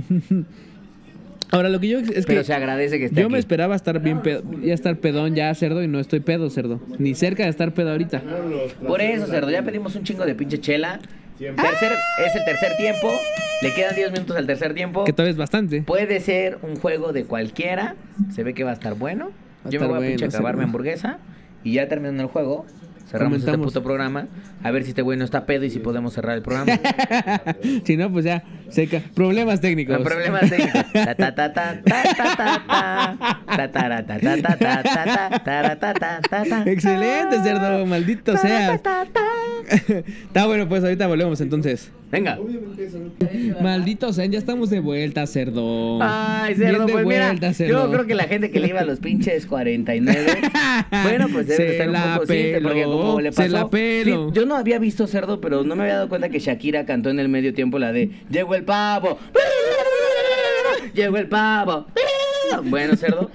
[1.56, 2.44] Ahora, lo que yo es pero que.
[2.44, 5.82] se agradece que esté Yo me esperaba estar bien pedo, ya estar pedón ya cerdo
[5.84, 8.22] y no estoy pedo cerdo, ni cerca de estar pedo ahorita.
[8.86, 11.00] Por eso, cerdo, ya pedimos un chingo de pinche chela.
[11.38, 11.92] Tercer,
[12.26, 13.12] es el tercer tiempo.
[13.62, 15.04] Le quedan 10 minutos al tercer tiempo.
[15.04, 15.82] Que todavía es bastante.
[15.82, 17.96] Puede ser un juego de cualquiera.
[18.34, 19.32] Se ve que va a estar bueno.
[19.64, 21.20] a Yo me voy a pinche acabar mi hamburguesa.
[21.64, 22.66] Y ya terminando el juego,
[23.10, 24.28] cerramos este puto programa.
[24.64, 26.80] A ver si este güey no está pedo y si podemos cerrar el programa.
[27.84, 28.44] si no, pues ya,
[28.76, 29.02] Seca.
[29.14, 29.98] Problemas técnicos.
[30.02, 30.84] Problemas técnicos.
[36.66, 37.86] Excelente, cerdo.
[37.86, 38.82] Maldito seas.
[39.66, 41.90] Está bueno, pues ahorita volvemos entonces.
[42.12, 42.38] Venga.
[43.62, 46.00] Maldito sean, ya estamos de vuelta, cerdo.
[46.02, 47.86] Ay, cerdo, pues vuelta, mira, cerdo.
[47.86, 50.26] yo creo que la gente que le iba a los pinches 49,
[51.04, 54.32] bueno, pues debe se estar la un poco porque le se la pelo.
[54.34, 57.20] Yo no había visto cerdo, pero no me había dado cuenta que Shakira cantó en
[57.20, 59.18] el medio tiempo la de Llegó el pavo.
[60.94, 61.88] Llegó el pavo.
[62.66, 63.30] Bueno, cerdo,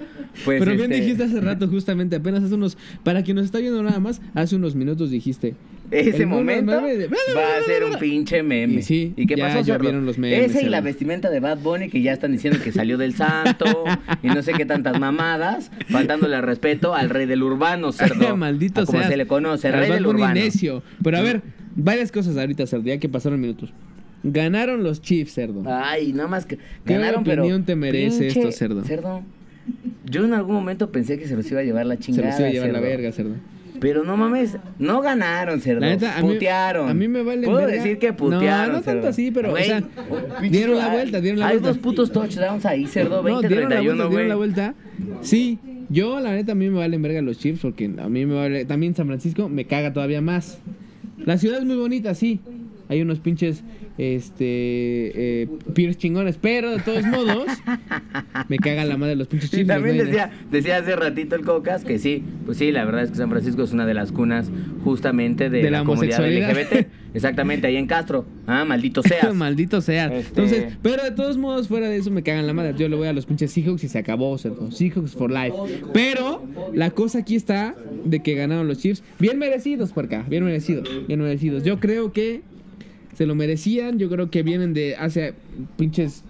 [0.44, 2.78] pues Pero bien este, dijiste hace rato, justamente, apenas hace unos.
[3.02, 5.56] Para quien nos está viendo nada más, hace unos minutos dijiste:
[5.90, 8.74] Ese momento de- va a ser un pinche meme.
[8.74, 9.78] Y sí, ¿Y qué ya pasó, cerdo?
[9.78, 12.72] llovieron los memes, Ese y la vestimenta de Bad Bunny que ya están diciendo que
[12.72, 13.84] salió del santo
[14.22, 18.36] y no sé qué tantas mamadas, faltándole al respeto al rey del urbano, cerdo.
[18.36, 19.10] Maldito A como seas.
[19.10, 20.34] se le conoce, Al rey Bad del Bunny urbano.
[20.34, 20.82] necio.
[21.02, 21.42] Pero a ver,
[21.74, 23.72] varias cosas ahorita, cerdo, ya que pasaron minutos.
[24.22, 25.62] Ganaron los Chiefs, cerdo.
[25.66, 28.84] Ay, nada más que ¿Qué ganaron, pero opinión te merece pinche esto, cerdo?
[28.84, 29.22] Cerdo.
[30.04, 32.30] Yo en algún momento pensé que se los iba a llevar la Se chingada.
[32.30, 33.34] los iba a llevar la verga, cerdo.
[33.78, 35.80] Pero no mames, no ganaron, cerdo.
[35.80, 36.90] La neta, a mí- putearon.
[36.90, 37.72] a mí me vale Puedo verga.
[37.82, 38.66] decir que No, putearon.
[38.74, 39.08] no tanto cerdo.
[39.08, 39.80] así, pero, o sea,
[40.40, 41.68] pinche- dieron la hay- vuelta, dieron la Hay vuelta.
[41.68, 43.22] dos putos touchdowns ahí, cerdo.
[43.22, 44.74] No, dieron la 20-31, vuelta, dieron la vuelta.
[45.22, 45.58] Sí,
[45.88, 48.64] yo la neta a mí me valen verga los Chiefs porque a mí me vale...
[48.66, 50.58] También San Francisco me caga todavía más.
[51.24, 52.40] La ciudad es muy bonita, sí.
[52.90, 53.62] Hay unos pinches,
[54.00, 57.46] este, eh, piers chingones, pero de todos modos,
[58.48, 59.68] me caga la madre los pinches Y Chiefs.
[59.68, 63.10] los también decía, decía hace ratito el Cocas que sí, pues sí, la verdad es
[63.10, 64.50] que San Francisco es una de las cunas
[64.84, 66.20] justamente de, De la, la comunidad.
[66.26, 66.86] LGBT.
[67.14, 68.24] Exactamente, ahí en Castro.
[68.46, 69.34] Ah, maldito seas.
[69.34, 70.06] Maldito sea.
[70.06, 72.74] Este- Entonces, pero de todos modos, fuera de eso me cagan la madre.
[72.78, 74.70] Yo le voy a los pinches Seahawks y se acabó, cerdo.
[74.70, 75.54] Seahawks for life.
[75.92, 76.42] Pero
[76.72, 77.74] la cosa aquí está
[78.04, 79.02] de que ganaron los Chiefs.
[79.18, 80.24] Bien merecidos por acá.
[80.28, 80.88] Bien merecidos.
[81.08, 81.64] Bien merecidos.
[81.64, 82.42] Yo creo que
[83.14, 83.98] se lo merecían.
[83.98, 85.34] Yo creo que vienen de hace
[85.76, 86.24] pinches.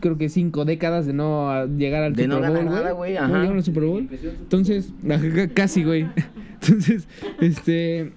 [0.00, 2.42] Creo que cinco décadas de no ah, llegar al De no Bowl.
[2.42, 4.08] ganar nada, güey, No llegaron al Super Bowl.
[4.10, 4.90] Entonces,
[5.54, 6.06] casi, güey.
[6.60, 7.06] Entonces,
[7.40, 8.12] este.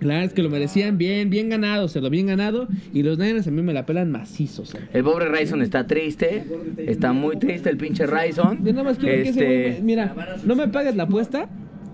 [0.00, 2.68] La verdad es que lo merecían bien, bien ganado, cerdo, bien ganado.
[2.94, 4.86] Y los Niners a mí me la pelan macizo, cerdo.
[4.94, 6.42] El pobre Ryson está triste.
[6.78, 8.64] Está muy triste el pinche Ryson.
[8.64, 10.14] Yo nada más quiero que ese güey Este, Mira,
[10.44, 11.50] no me pagues la apuesta,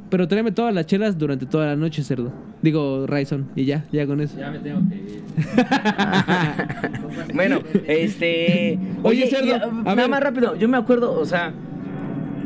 [0.09, 2.33] pero tráeme todas las chelas durante toda la noche, cerdo.
[2.67, 4.37] Digo, Ryson, y ya, ya con eso.
[4.41, 5.23] Ya me tengo que ir.
[7.35, 8.79] Bueno, este.
[9.03, 9.73] Oye, Cerdo, y, a ver.
[9.97, 10.57] nada más rápido.
[10.57, 11.53] Yo me acuerdo, o sea.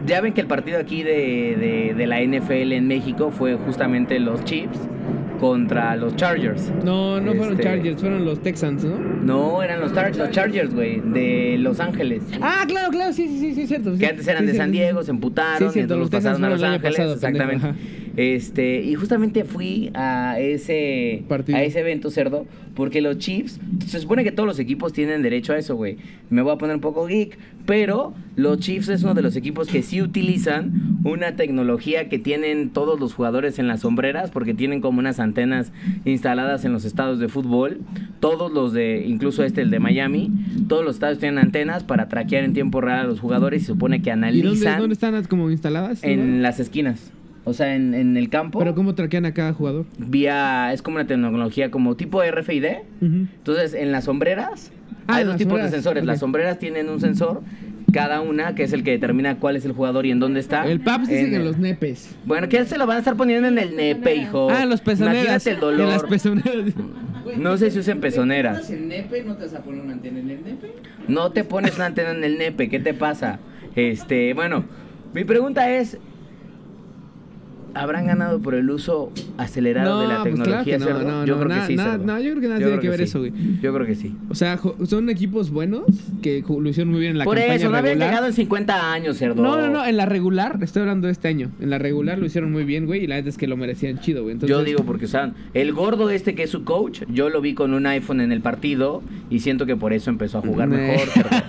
[0.06, 4.18] Ya ven que el partido aquí de, de, de la NFL en México fue justamente
[4.18, 4.78] los Chiefs
[5.38, 6.70] contra los Chargers.
[6.84, 8.98] No, no fueron Este, Chargers, fueron los Texans, ¿no?
[8.98, 12.22] No, eran los, Tar- los Chargers, güey, de Los Ángeles.
[12.42, 13.92] Ah, claro, claro, sí, sí, sí, sí, cierto.
[13.94, 13.98] sí.
[14.00, 14.72] Que antes eran Sí, de San sí.
[14.78, 16.96] Diego, se emputaron Sí, cierto, y entonces los los pasaron a Los Ángeles.
[16.96, 17.66] pasado, exactamente.
[17.66, 21.56] pendejo, Este, y justamente fui a ese Partido.
[21.56, 25.54] a ese evento cerdo porque los Chiefs, se supone que todos los equipos tienen derecho
[25.54, 25.96] a eso, güey.
[26.28, 29.68] Me voy a poner un poco geek, pero los Chiefs es uno de los equipos
[29.68, 34.82] que sí utilizan una tecnología que tienen todos los jugadores en las sombreras porque tienen
[34.82, 35.72] como unas antenas
[36.04, 37.80] instaladas en los estados de fútbol.
[38.20, 40.30] Todos los de, incluso este, el de Miami,
[40.68, 43.72] todos los estadios tienen antenas para traquear en tiempo real a los jugadores y se
[43.72, 46.04] supone que ¿Y dónde, analizan dónde están como instaladas?
[46.04, 47.12] en las esquinas.
[47.44, 48.58] O sea, en, en el campo.
[48.58, 49.86] Pero ¿cómo traquean a cada jugador?
[49.98, 52.64] Vía, es como una tecnología como tipo RFID.
[53.00, 54.72] Entonces, en las sombreras
[55.06, 56.04] Ah, hay en dos tipos sombreras, de sensores.
[56.04, 57.42] Las sombreras tienen un sensor,
[57.92, 60.64] cada una, que es el que determina cuál es el jugador y en dónde está.
[60.70, 62.14] El Paps dice En que el- los nepes.
[62.26, 64.48] Bueno, que se lo van a estar poniendo en el nepe, hijo.
[64.50, 65.16] Ah, los pezoneras.
[65.24, 65.88] Imagínate el En dolor.
[65.88, 66.74] las pezoneras.
[67.38, 68.70] No sé si usen pezoneras.
[68.70, 69.24] en nepe?
[69.24, 70.72] ¿No te vas a poner una antena en el nepe?
[71.08, 73.40] No te pones una antena en el nepe, ¿qué te pasa?
[73.74, 74.64] Este, bueno,
[75.14, 75.98] mi pregunta es.
[77.74, 81.48] ¿Habrán ganado por el uso acelerado de la pues claro tecnología, no, no, yo creo
[81.60, 83.04] que sí, no, yo creo que nada Yo tiene que ver sí.
[83.04, 83.32] eso, güey.
[83.60, 84.16] Yo creo que sí.
[84.28, 85.84] O sea, son equipos buenos
[86.22, 88.10] que lo hicieron muy bien en la por campaña eso, no habían regular.
[88.10, 89.42] llegado en 50 años, cerdo.
[89.42, 91.50] No, no, no, en la regular, estoy hablando de este año.
[91.60, 94.00] En la regular lo hicieron muy bien, güey, y la neta es que lo merecían
[94.00, 94.34] chido, güey.
[94.34, 97.40] Entonces, Yo digo porque, o sea, el gordo este que es su coach, yo lo
[97.40, 100.68] vi con un iPhone en el partido y siento que por eso empezó a jugar
[100.68, 101.08] mejor,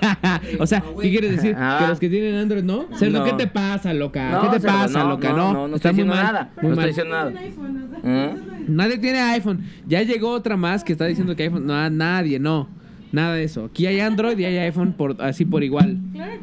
[0.59, 1.55] o sea, ¿qué quieres decir?
[1.57, 1.79] Ah.
[1.81, 2.85] Que los que tienen Android no.
[2.95, 3.23] Cerdo.
[3.23, 4.39] ¿qué te pasa, loca?
[4.41, 5.29] ¿Qué te cerdo, pasa, loca?
[5.29, 5.77] no, No, no, no
[6.11, 6.33] diciendo mal.
[6.33, 6.51] nada.
[6.61, 6.89] muy No mal.
[6.89, 8.25] estoy diciendo nada.
[8.25, 8.35] ¿Eh?
[8.67, 9.63] Nadie tiene iPhone.
[9.87, 11.65] Ya llegó otra más que está diciendo que iPhone.
[11.65, 12.67] No, nadie, no.
[13.11, 13.65] Nada de eso.
[13.65, 15.97] Aquí hay Android y hay iPhone por, así por igual.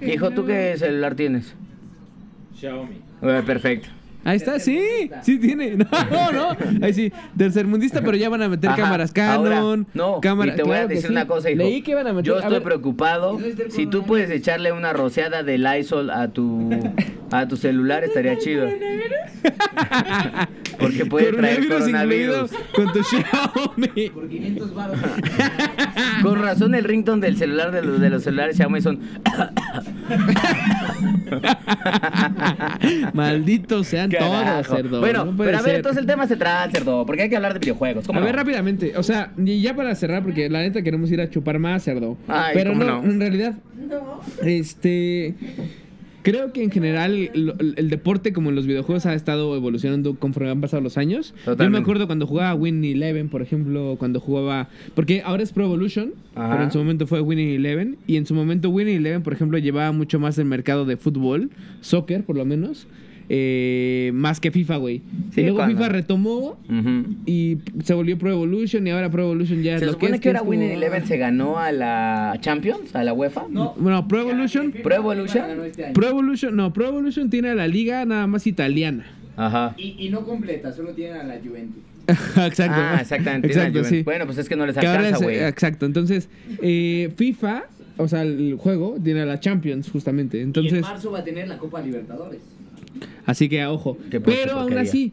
[0.06, 1.54] Hijo, ¿tú qué celular tienes?
[2.56, 2.96] Xiaomi.
[3.22, 3.88] Eh, perfecto.
[4.28, 5.76] Ahí está, sí, sí tiene.
[6.10, 6.56] No, no.
[6.82, 9.86] Ahí sí, tercermundista, pero ya van a meter Ajá, cámaras ahora, Canon.
[9.94, 11.12] no, cámara- y te voy claro a decir sí.
[11.12, 11.58] una cosa, hijo.
[11.58, 12.24] Leí que iban a meter.
[12.26, 13.38] Yo estoy ver, preocupado.
[13.70, 16.68] Si tú puedes echarle una rociada de Lysol a tu
[17.30, 18.68] a tu celular estaría chido.
[20.78, 22.50] Porque puede traer coronavirus.
[22.74, 24.10] con tu Xiaomi.
[24.10, 24.98] Por 500 baros.
[26.22, 28.98] Con razón el ringtone del celular de los, de los celulares Xiaomi son
[33.12, 34.76] Malditos sean Carajo.
[34.76, 35.00] cerdo.
[35.00, 35.76] Bueno, no pero a ver, ser.
[35.76, 38.06] entonces el tema central, cerdo, porque hay que hablar de videojuegos.
[38.06, 41.20] ¿cómo A ver, rápidamente, o sea, y ya para cerrar, porque la neta queremos ir
[41.20, 42.16] a chupar más, cerdo.
[42.28, 43.10] Ay, Pero ¿cómo no, no?
[43.10, 43.54] en realidad,
[44.42, 45.34] este.
[46.22, 50.60] Creo que en general el, deporte, como en los videojuegos, ha estado evolucionando conforme han
[50.60, 51.32] pasado los años.
[51.46, 54.68] Yo me acuerdo cuando jugaba Win Eleven, por ejemplo, cuando jugaba.
[54.94, 56.50] Porque ahora es Pro Evolution, Ajá.
[56.50, 57.96] pero en su momento fue Winning Eleven.
[58.06, 61.50] Y en su momento Winning Eleven, por ejemplo, llevaba mucho más el mercado de fútbol,
[61.80, 62.86] soccer por lo menos.
[63.28, 65.02] Eh, más que FIFA, güey.
[65.34, 66.58] Sí, y luego cuando- FIFA retomó
[67.26, 70.20] y se volvió Pro Evolution y ahora Pro Evolution ya es Se lo supone es,
[70.20, 73.46] que ahora como- Winning Eleven se ganó a la Champions, a la UEFA.
[73.50, 73.74] No.
[73.78, 75.44] Bueno, Pro Evolution, Pro Evolution.
[75.64, 75.84] Este.
[75.92, 79.06] Pro Evolution, no, Pro Evolution tiene a la liga nada más italiana.
[79.36, 79.74] Ajá.
[79.76, 81.82] Y, y no completa, solo tienen a la Juventus.
[82.08, 82.74] exacto.
[82.76, 83.48] Ah, exactamente.
[83.48, 84.02] tiene Exacto, sí.
[84.02, 85.38] Bueno, pues es que no les Que alcanza, güey.
[85.44, 85.84] exacto.
[85.86, 86.28] Entonces,
[86.62, 87.64] eh, FIFA,
[87.98, 90.38] o sea, el juego tiene a la Champions justamente.
[90.38, 92.40] y en Entonces, marzo va a tener la Copa Libertadores.
[93.28, 93.96] Así que ojo.
[94.24, 95.12] Pero aún así,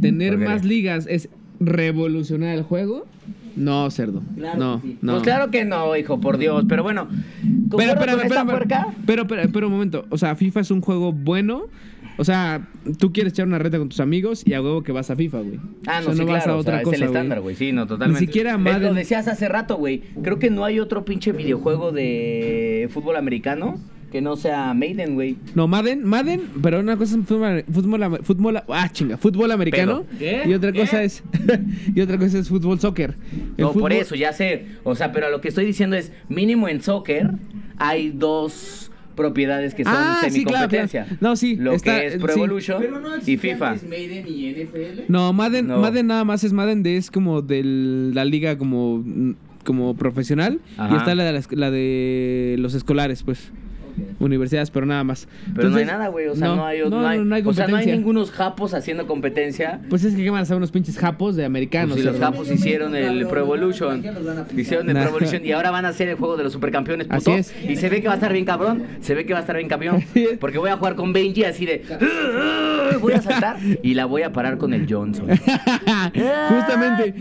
[0.00, 0.54] tener Porquería.
[0.54, 1.28] más ligas es
[1.60, 3.06] revolucionar el juego.
[3.54, 4.22] No, cerdo.
[4.34, 4.96] Claro no, sí.
[5.02, 5.12] no.
[5.12, 6.64] Pues claro que no, hijo, por Dios.
[6.66, 8.86] Pero bueno, Pero, ¿concuerdas pero, pero, esta pero, puerca?
[9.04, 10.06] pero, pero, pero un momento.
[10.08, 11.64] O sea, FIFA es un juego bueno.
[12.18, 12.66] O sea,
[12.98, 15.40] tú quieres echar una reta con tus amigos y a huevo que vas a FIFA,
[15.40, 15.60] güey.
[15.86, 17.40] Ah, O no, sea, sí, vas claro, a o sea, otra es cosa, el estándar,
[17.40, 18.20] güey, sí, no, totalmente.
[18.20, 21.90] Ni siquiera Madden- Lo decías hace rato, güey, creo que no hay otro pinche videojuego
[21.92, 23.78] de fútbol americano
[24.12, 25.36] que no sea Maiden, güey.
[25.54, 30.04] No, Madden, Madden, pero una cosa es fútbol, fútbol, fútbol- ah, chinga, fútbol americano.
[30.20, 30.80] Y otra ¿Qué?
[30.80, 31.24] cosa es,
[31.94, 33.16] y otra cosa es fútbol soccer.
[33.56, 34.66] El No, por eso, ya sé.
[34.84, 37.30] O sea, pero lo que estoy diciendo es, mínimo en soccer
[37.78, 41.04] hay dos propiedades que son Ah, sí, claro, semicompetencia.
[41.04, 41.18] claro.
[41.20, 42.38] No, sí, Lo está- que es Pro sí.
[42.40, 43.70] Evolution Pero no y FIFA.
[43.70, 45.02] antes Maiden y NFL.
[45.08, 45.78] No, Madden, No.
[45.78, 47.62] Madden nada más es Madden de es como de
[48.14, 49.04] la liga como,
[49.64, 50.60] como profesional
[50.90, 53.52] y está la de, las- la de los escolares, pues.
[54.18, 55.28] Universidades, pero nada más.
[55.54, 56.26] Pero no hay Entonces, nano güey.
[56.28, 58.74] O sea, no, hay, no, no hay, no, hay o sea, no hay ningunos japos
[58.74, 59.80] haciendo competencia.
[59.88, 61.92] Pues es que qué van a hacer unos pinches japos de americanos.
[61.94, 64.02] Pues si los japos hicieron el Pro Evolution.
[64.56, 64.96] Hicieron el.
[64.96, 67.36] Pro Evolution y ahora van a hacer el juego de los supercampeones, Así puto.
[67.36, 67.54] es.
[67.68, 68.84] Y se ve que va a estar bien cabrón.
[69.00, 69.68] Se ve que va a estar bien
[70.14, 70.38] es.
[70.38, 71.82] Porque voy a jugar con Benji así de.
[73.00, 75.26] Voy a saltar y la voy a parar con el Johnson.
[76.48, 77.14] justamente.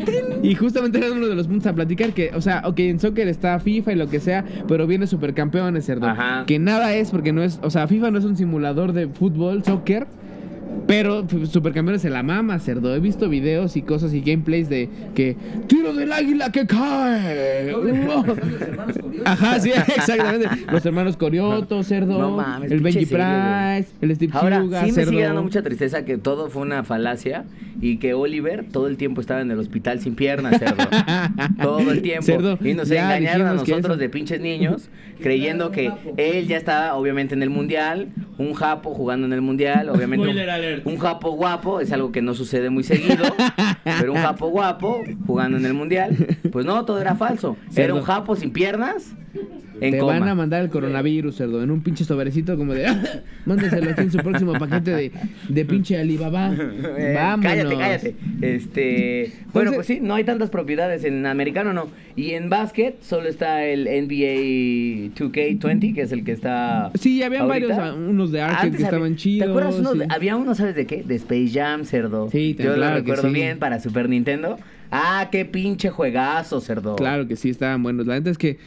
[0.43, 3.27] Y justamente era uno de los puntos a platicar que, o sea, ok, en soccer
[3.27, 6.07] está FIFA y lo que sea, pero viene supercampeones, cerdo.
[6.07, 6.43] Ajá.
[6.45, 9.63] Que nada es porque no es, o sea, FIFA no es un simulador de fútbol,
[9.63, 10.07] soccer.
[10.87, 12.95] Pero f- Supercampeones se la mama, cerdo.
[12.95, 15.35] He visto videos y cosas y gameplays de que
[15.67, 17.73] tiro del águila que cae.
[19.25, 20.47] Ajá, sí, exactamente.
[20.71, 22.17] Los hermanos Corioto, cerdo.
[22.19, 23.21] No mames, el Benji güey.
[23.21, 25.11] Price, el Steve Ahora, sí me cerdo.
[25.11, 27.45] sigue dando mucha tristeza que todo fue una falacia
[27.79, 30.83] y que Oliver todo el tiempo estaba en el hospital sin piernas, cerdo.
[31.61, 32.25] todo el tiempo.
[32.25, 34.89] Cerdo, y nos ya engañaron a nosotros de pinches niños
[35.21, 38.07] creyendo que él ya estaba obviamente en el mundial,
[38.39, 40.55] un japo jugando en el mundial, obviamente Spoiler un,
[40.85, 43.23] un japo guapo, es algo que no sucede muy seguido,
[43.83, 46.15] pero un japo guapo jugando en el mundial,
[46.51, 47.57] pues no, todo era falso.
[47.75, 49.13] Era un japo sin piernas
[49.79, 50.19] en Te coma.
[50.19, 52.85] van a mandar el coronavirus, cerdo, en un pinche sobrecito como de...
[53.45, 55.11] Mándeselo aquí en su próximo paquete de,
[55.49, 56.51] de pinche Alibaba.
[56.97, 57.51] Eh, Vámonos.
[57.51, 58.15] Cállate, cállate.
[58.41, 61.87] Este, bueno, pues sí, no hay tantas propiedades en americano, no.
[62.15, 66.91] Y en básquet solo está el NBA 2K20, que es el que está.
[66.99, 67.45] Sí, ahorita.
[67.45, 69.45] varios, ah, unos de arcade Antes que había- estaban chidos.
[69.45, 69.93] ¿Te acuerdas uno?
[69.93, 70.11] de- sí.
[70.13, 71.03] había uno, ¿sabes de qué?
[71.03, 72.29] De Space Jam, cerdo.
[72.31, 73.33] Sí, te- Yo claro lo recuerdo sí.
[73.33, 74.57] bien para Super Nintendo.
[74.91, 76.97] Ah, qué pinche juegazo, cerdo.
[76.97, 78.05] Claro que sí, estaban buenos.
[78.07, 78.57] La neta es que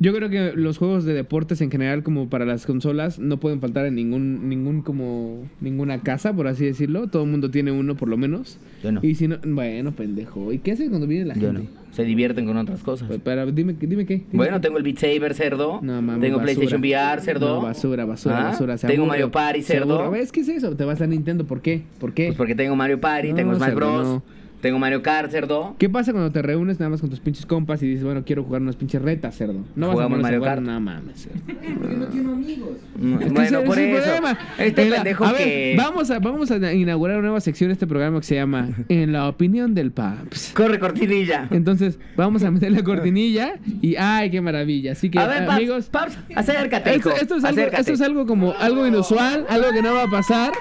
[0.00, 3.60] yo creo que los juegos de deportes en general, como para las consolas, no pueden
[3.60, 7.08] faltar en ningún, ningún como, ninguna casa, por así decirlo.
[7.08, 8.58] Todo el mundo tiene uno por lo menos.
[8.82, 9.00] Yo no.
[9.02, 10.52] Y si no, bueno, pendejo.
[10.52, 11.60] ¿Y qué haces cuando viene la Yo no.
[11.60, 11.72] gente?
[11.90, 13.08] Se divierten con otras cosas.
[13.08, 14.14] Pero, pero dime, dime qué.
[14.16, 14.62] dime Bueno, qué.
[14.68, 15.80] tengo el Beat Saber, cerdo.
[15.82, 16.42] No, mames, tengo basura.
[16.44, 17.54] PlayStation VR, cerdo.
[17.56, 18.78] No, basura, basura, Ah, basura.
[18.78, 20.10] se Tengo aburre, Mario Party, cerdo.
[20.10, 20.76] ¿Ves qué es eso?
[20.76, 21.82] Te vas a Nintendo, ¿por qué?
[21.98, 22.26] ¿Por qué?
[22.26, 24.22] Pues porque tengo Mario Party, No, tengo Smash Bros.
[24.58, 24.62] No.
[24.62, 25.74] Tengo Mario Kart, cerdo.
[25.78, 28.42] ¿Qué pasa cuando te reúnes nada más con tus pinches compas y dices, bueno, quiero
[28.44, 29.60] jugar unas pinches retas, cerdo?
[29.76, 30.66] No vas a Jugamos ponerse a Mario jugar, Kart.
[30.66, 31.78] No mames, cerdo.
[31.80, 32.68] Porque no tiene amigos.
[32.94, 34.02] Que Bueno, por es el eso.
[34.04, 34.38] problema.
[34.58, 35.74] Este la- pendejo a ver, que.
[35.78, 39.12] vamos a, vamos a inaugurar una nueva sección de este programa que se llama En
[39.12, 40.52] la opinión del Paps.
[40.54, 41.46] Corre cortinilla.
[41.50, 44.92] Entonces, vamos a meter la cortinilla y ay, qué maravilla.
[44.92, 47.18] Así que, A ver, Paps, amigos, Paps, acércate, esto, hijo.
[47.20, 47.80] esto es algo, acércate.
[47.82, 50.52] esto es algo como algo inusual, algo que no va a pasar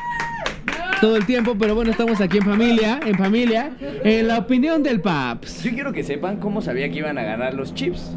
[1.02, 3.72] todo el tiempo, pero bueno, estamos aquí en familia, en familia,
[4.04, 5.64] en la opinión del Paps.
[5.64, 8.16] Yo quiero que sepan cómo sabía que iban a ganar los Chips.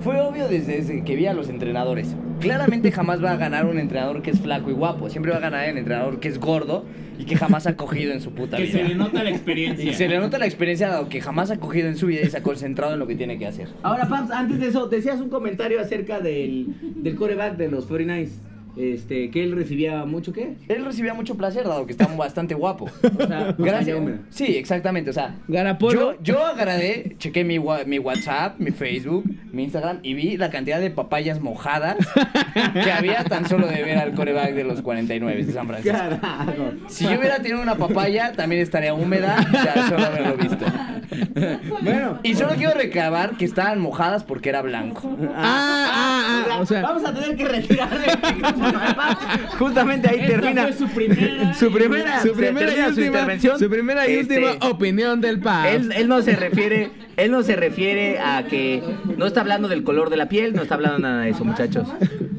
[0.00, 2.16] Fue obvio desde, desde que vi a los entrenadores.
[2.40, 5.08] Claramente jamás va a ganar un entrenador que es flaco y guapo.
[5.08, 6.84] Siempre va a ganar el entrenador que es gordo
[7.18, 8.78] y que jamás ha cogido en su puta Que vida.
[8.78, 9.84] se le nota la experiencia.
[9.90, 12.30] Y se le nota la experiencia dado que jamás ha cogido en su vida y
[12.30, 13.68] se ha concentrado en lo que tiene que hacer.
[13.84, 18.28] Ahora, Paps, antes de eso, decías un comentario acerca del, del coreback de los 49
[18.76, 20.54] Este, que él recibía mucho, ¿qué?
[20.68, 22.86] Él recibía mucho placer dado que está bastante guapo.
[23.18, 23.96] O sea, Gracias.
[23.96, 24.16] hombre.
[24.30, 25.10] Sí, exactamente.
[25.10, 26.14] O sea, Garapolo.
[26.14, 30.80] yo, yo agradé, chequé mi, mi WhatsApp, mi Facebook, mi Instagram y vi la cantidad
[30.80, 31.96] de papayas mojadas
[32.82, 35.96] que había tan solo de ver al coreback de los 49 de San Francisco.
[35.98, 36.52] Carajo.
[36.88, 40.64] Si yo hubiera tenido una papaya, también estaría húmeda, ya solo haberlo visto.
[41.82, 45.16] Bueno, Y solo quiero recabar que estaban mojadas porque era blanco.
[45.34, 48.61] Ah, ah, ah, o sea, vamos a tener que retirar el.
[49.58, 50.62] Justamente ahí Esta termina.
[50.64, 51.54] fue su primera.
[51.62, 53.58] Su primera, Su primera, y termina su última, intervención.
[53.58, 55.66] su primera y Este, última opinión del PAP.
[55.66, 58.82] Él, él no se refiere, él no se refiere a que
[59.16, 61.86] no está hablando del color de la piel, no está hablando nada de eso, muchachos.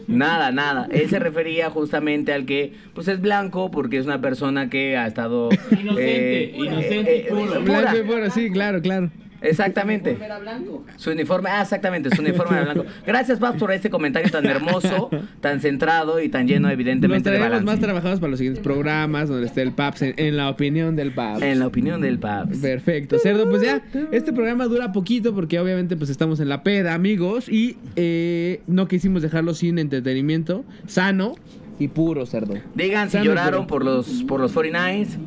[0.08, 0.88] Nada, nada.
[0.92, 5.08] Él se refería justamente al que pues es blanco porque es una persona que ha
[5.08, 7.42] estado Inocente, inocente y puro.
[7.46, 7.60] pura.
[7.82, 9.10] Blanco y puro, sí, claro, claro.
[9.44, 10.18] Exactamente.
[10.20, 10.86] Era blanco.
[10.98, 12.90] Su uniforme, ah, exactamente, su uniforme era blanco.
[13.06, 15.10] Gracias, Pabs, por este comentario tan hermoso,
[15.42, 17.66] tan centrado y tan lleno, evidentemente, de traeremos balance.
[17.66, 21.12] más trabajados para los siguientes programas donde esté el PAPS en, en la opinión del
[21.12, 21.42] PAPS.
[21.42, 22.58] En la opinión del Pabs.
[22.58, 23.50] Perfecto, cerdo.
[23.50, 27.78] Pues ya, este programa dura poquito porque obviamente pues estamos en la peda, amigos, y
[27.96, 31.36] eh, no quisimos dejarlo sin entretenimiento sano
[31.80, 32.56] y puro, cerdo.
[32.76, 35.18] Digan si lloraron por los, por los 49ers.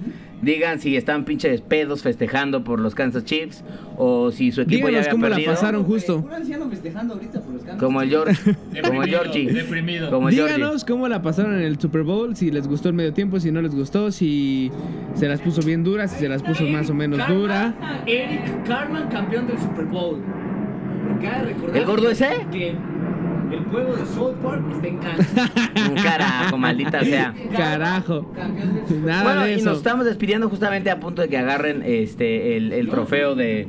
[0.43, 3.65] Digan si están pinches pedos festejando por los Kansas Chiefs.
[3.97, 5.55] O si su equipo Díganos ya cómo había la perdido.
[5.55, 6.21] pasaron justo.
[6.21, 8.43] Puro anciano festejando ahorita por los Kansas Como el George.
[8.45, 9.53] como el Deprimido, Georgie.
[9.53, 10.11] deprimido.
[10.11, 10.55] Como el Georgie.
[10.57, 13.51] Díganos cómo la pasaron en el Super Bowl, si les gustó el medio tiempo, si
[13.51, 14.71] no les gustó, si
[15.15, 17.75] se las puso bien duras, si se las puso más o menos dura.
[18.07, 20.23] Eric Carman, campeón del Super Bowl.
[21.09, 22.29] Porque hay que recordar ¿El gordo ese?
[22.53, 22.77] Que
[23.53, 25.53] el juego de South Park está en Kansas.
[26.03, 27.35] Carajo, maldita sea.
[27.57, 28.33] Carajo.
[29.05, 32.73] Nada Bueno, de y nos estamos despidiendo justamente a punto de que agarren este el,
[32.73, 33.67] el trofeo de,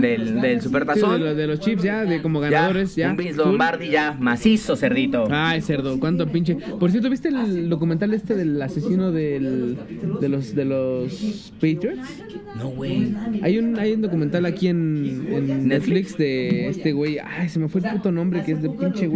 [0.00, 1.20] del, del Sí, Supertazón.
[1.20, 3.10] de, los, de los chips ya, de como ganadores, ya.
[3.10, 3.36] Un Vince.
[3.36, 5.26] Lombardi ya, macizo, cerdito.
[5.30, 6.54] Ay, cerdo, cuánto pinche.
[6.56, 9.76] Por cierto, ¿viste el documental este del asesino del,
[10.20, 12.22] de los de los Patriots?
[12.58, 13.14] No, güey.
[13.42, 17.18] Hay un hay un documental aquí en, en Netflix de este güey.
[17.18, 19.15] Ay, se me fue el puto nombre que es de pinche güey.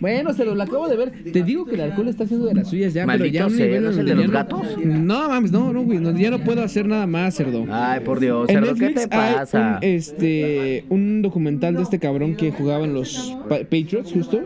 [0.00, 1.12] Bueno, se lo, acabo de ver.
[1.32, 3.66] Te digo que el alcohol está haciendo de las suyas ya, pero ya un sea,
[3.66, 4.66] nivel ¿no es el de los gatos?
[4.84, 7.64] No, mames, no, no, güey, no, ya no puedo hacer nada más, cerdo.
[7.70, 9.78] Ay, por Dios, En cerdo, ¿qué Netflix te hay pasa?
[9.82, 14.40] un, este, un documental de este cabrón que jugaba en los Pa- Patriots, justo.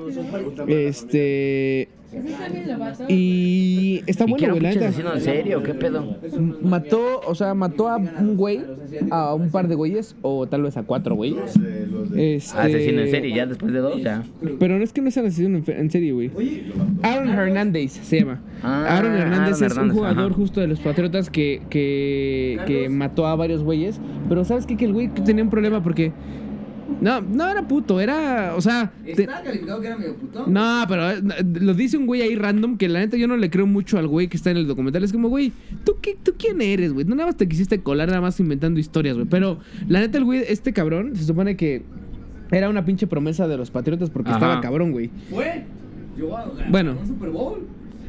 [0.66, 1.88] Este.
[3.08, 5.62] Y está ¿Y que era bueno, güey, asesino en serio?
[5.62, 6.16] ¿Qué pedo?
[6.62, 8.62] Mató, o sea, mató a un güey,
[9.10, 11.54] a un par de güeyes, o tal vez a cuatro güeyes.
[12.14, 14.22] Este, Asesino en serie, ya después de dos, ya.
[14.58, 16.30] Pero no es que no sea asesino en, serie, güey.
[17.02, 18.40] Aaron Hernández se llama.
[18.62, 20.34] Ah, Aaron Hernández Aaron es un jugador ajá.
[20.34, 24.00] justo de los Patriotas que, que, que mató a varios güeyes.
[24.28, 24.76] Pero ¿sabes qué?
[24.76, 26.12] Que el güey tenía un problema porque...
[27.04, 28.54] No, no era puto, era...
[28.56, 28.90] O sea...
[29.04, 30.46] te- Está calificado que era medio puto.
[30.46, 31.22] no, pero eh,
[31.60, 34.08] lo dice un güey ahí random que la neta yo no le creo mucho al
[34.08, 35.04] güey que está en el documental.
[35.04, 35.52] Es como, güey,
[35.84, 37.04] ¿tú, qué, ¿tú quién eres, güey?
[37.06, 39.28] No nada más te quisiste colar nada más inventando historias, güey.
[39.28, 41.82] Pero la neta el güey, este cabrón, se supone que
[42.50, 44.38] era una pinche promesa de los patriotas porque Ajá.
[44.38, 45.10] estaba cabrón, güey.
[45.30, 45.64] Fue.
[46.16, 46.96] Llegó a ganar Bueno.
[47.00, 47.66] un Super Bowl.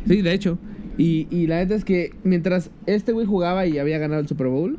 [0.08, 0.58] Sí, de hecho.
[0.98, 4.48] Y, y la neta es que mientras este güey jugaba y había ganado el Super
[4.48, 4.78] Bowl,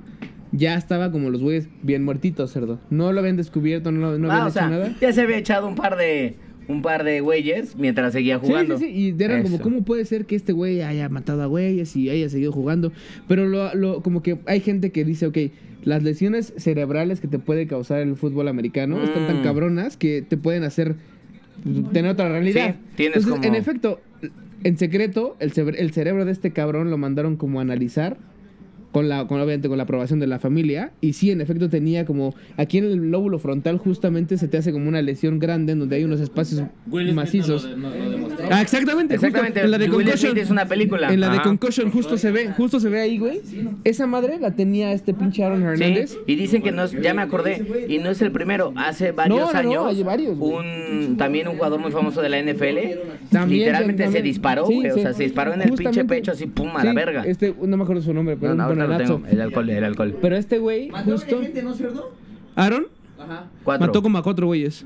[0.57, 2.79] ya estaba como los güeyes bien muertitos, cerdo.
[2.91, 4.95] No lo habían descubierto, no, lo- no Ah, habían o hecho sea, nada.
[5.01, 6.37] ya se había echado un par de
[6.69, 8.77] un par de güeyes mientras seguía Sí, jugando.
[8.77, 9.61] sí, sí, y eran como.
[9.61, 12.93] ¿cómo puede ser que este güey haya matado a güeyes y haya seguido jugando?
[13.29, 15.39] Pero lo, lo- como que hay gente que dice, ok,
[15.85, 19.43] las lesiones cerebrales que te puede causar el fútbol americano están tan Mm.
[19.45, 20.97] cabronas que te pueden hacer
[21.93, 22.75] tener otra realidad.
[22.75, 24.01] Sí, tienes Entonces, como- en efecto,
[24.65, 25.53] en secreto, el
[25.93, 28.17] cerebro de este cabrón lo mandaron como a analizar.
[28.93, 30.91] Con la, con, obviamente con la aprobación de la familia.
[31.03, 32.35] Y sí, en efecto tenía como...
[32.57, 35.97] Aquí en el lóbulo frontal justamente se te hace como una lesión grande en donde
[35.97, 37.65] hay unos espacios Will Smith macizos.
[37.65, 38.29] lo de- lo.
[38.51, 40.31] Ah, exactamente, justo Exactamente, en la de Will Concussion.
[40.33, 41.13] Smith es una película.
[41.13, 41.43] En la de.
[41.43, 43.41] Concussion justo se ve, justo se ve ahí, güey.
[43.85, 46.13] Esa madre la tenía este pinche Aaron Hernández.
[46.13, 49.13] Sí, y dicen que no es, ya me acordé, y no es el primero, hace
[49.13, 52.39] varios No, no, no, años, hay varios, un también un jugador muy famoso de la
[52.41, 52.79] NFL,
[53.31, 54.13] También, literalmente también.
[54.13, 56.81] se disparó, Sí, güey, o sea, se disparó en el pinche pecho así, pum, a
[56.81, 57.25] Sí, la verga.
[57.27, 59.15] Este, no me acuerdo su nombre, pero Lo buenazo.
[59.17, 60.17] tengo, el alcohol, el alcohol.
[60.21, 61.41] Pero este güey, Mató a justo.
[61.41, 62.13] gente, ¿no, cerdo?
[62.55, 62.87] Aaron
[63.19, 63.47] Ajá.
[63.65, 63.87] Cuatro.
[63.87, 64.85] mató como a cuatro güeyes.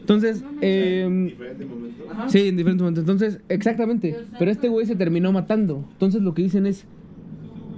[0.00, 1.34] Entonces, eh,
[2.28, 3.02] sí, en diferentes momentos.
[3.02, 4.16] Entonces, exactamente.
[4.38, 5.84] Pero este güey se terminó matando.
[5.92, 6.84] Entonces, lo que dicen es.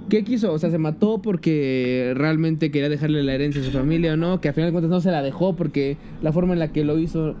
[0.09, 0.51] ¿Qué quiso?
[0.51, 4.41] O sea, se mató porque realmente quería dejarle la herencia a su familia o no,
[4.41, 6.83] que a final de cuentas no se la dejó porque la forma en la que
[6.83, 7.35] lo hizo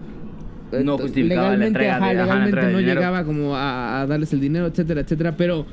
[0.71, 2.99] eh, No justificaba la legalmente, entrega ajá, de- ajá, la legalmente entrega de no dinero.
[3.01, 5.65] llegaba como a, a darles el dinero, etcétera, etcétera, pero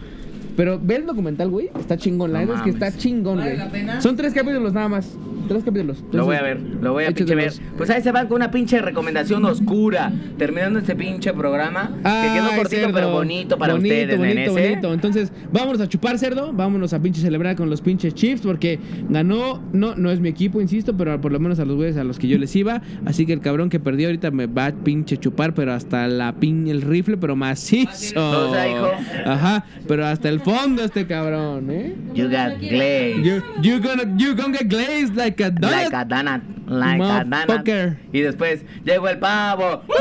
[0.60, 3.52] pero ve el documental, güey, está chingón, la No neta es que está chingón, ¿Vale
[3.52, 3.58] güey.
[3.64, 4.00] la pena?
[4.02, 5.16] Son tres capítulos nada más,
[5.48, 6.04] tres capítulos.
[6.12, 7.50] Lo voy a ver, lo voy a pinche ver.
[7.78, 10.12] Pues ahí se van con una pinche recomendación oscura.
[10.36, 11.90] Terminando este pinche programa.
[12.02, 12.92] que quedó cortito cerdo.
[12.92, 14.68] pero bonito para Bonito, ustedes, bonito, nenes, ¿eh?
[14.70, 14.92] bonito.
[14.92, 19.62] Entonces, vámonos a chupar cerdo, vámonos a pinche celebrar con los pinches Chiefs porque ganó,
[19.72, 22.18] no, no es mi equipo, insisto, pero por lo menos a los güeyes a los
[22.18, 22.82] que yo les iba.
[23.06, 26.34] Así que el cabrón que perdió ahorita me va a pinche chupar, pero hasta la
[26.34, 28.48] pin, el rifle, pero macizo.
[28.48, 28.90] O sea, hijo.
[29.24, 31.94] Ajá, pero hasta el fondo este cabrón, ¿eh?
[32.14, 33.22] You got glaze.
[33.22, 35.70] You, you gonna, you gonna get glazed like a donut.
[35.70, 36.42] Like a donut.
[36.66, 37.96] Like a donut.
[38.12, 39.82] Y después llegó el pavo.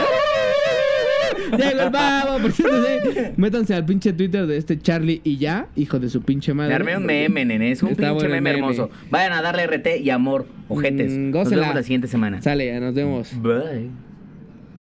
[1.58, 2.39] Llegó el babo.
[2.39, 2.76] Por cierto,
[3.12, 6.70] sí, Métanse al pinche Twitter de este Charlie y ya, hijo de su pinche madre.
[6.70, 7.72] Me armé un meme, nene.
[7.72, 8.60] Es un Está pinche meme, meme.
[8.60, 8.89] hermoso.
[9.10, 11.12] Vayan a darle RT y amor, ojetes.
[11.12, 12.41] Mm, Nos vemos la siguiente semana.
[12.41, 13.32] Sale, nos vemos.
[13.41, 13.89] Bye.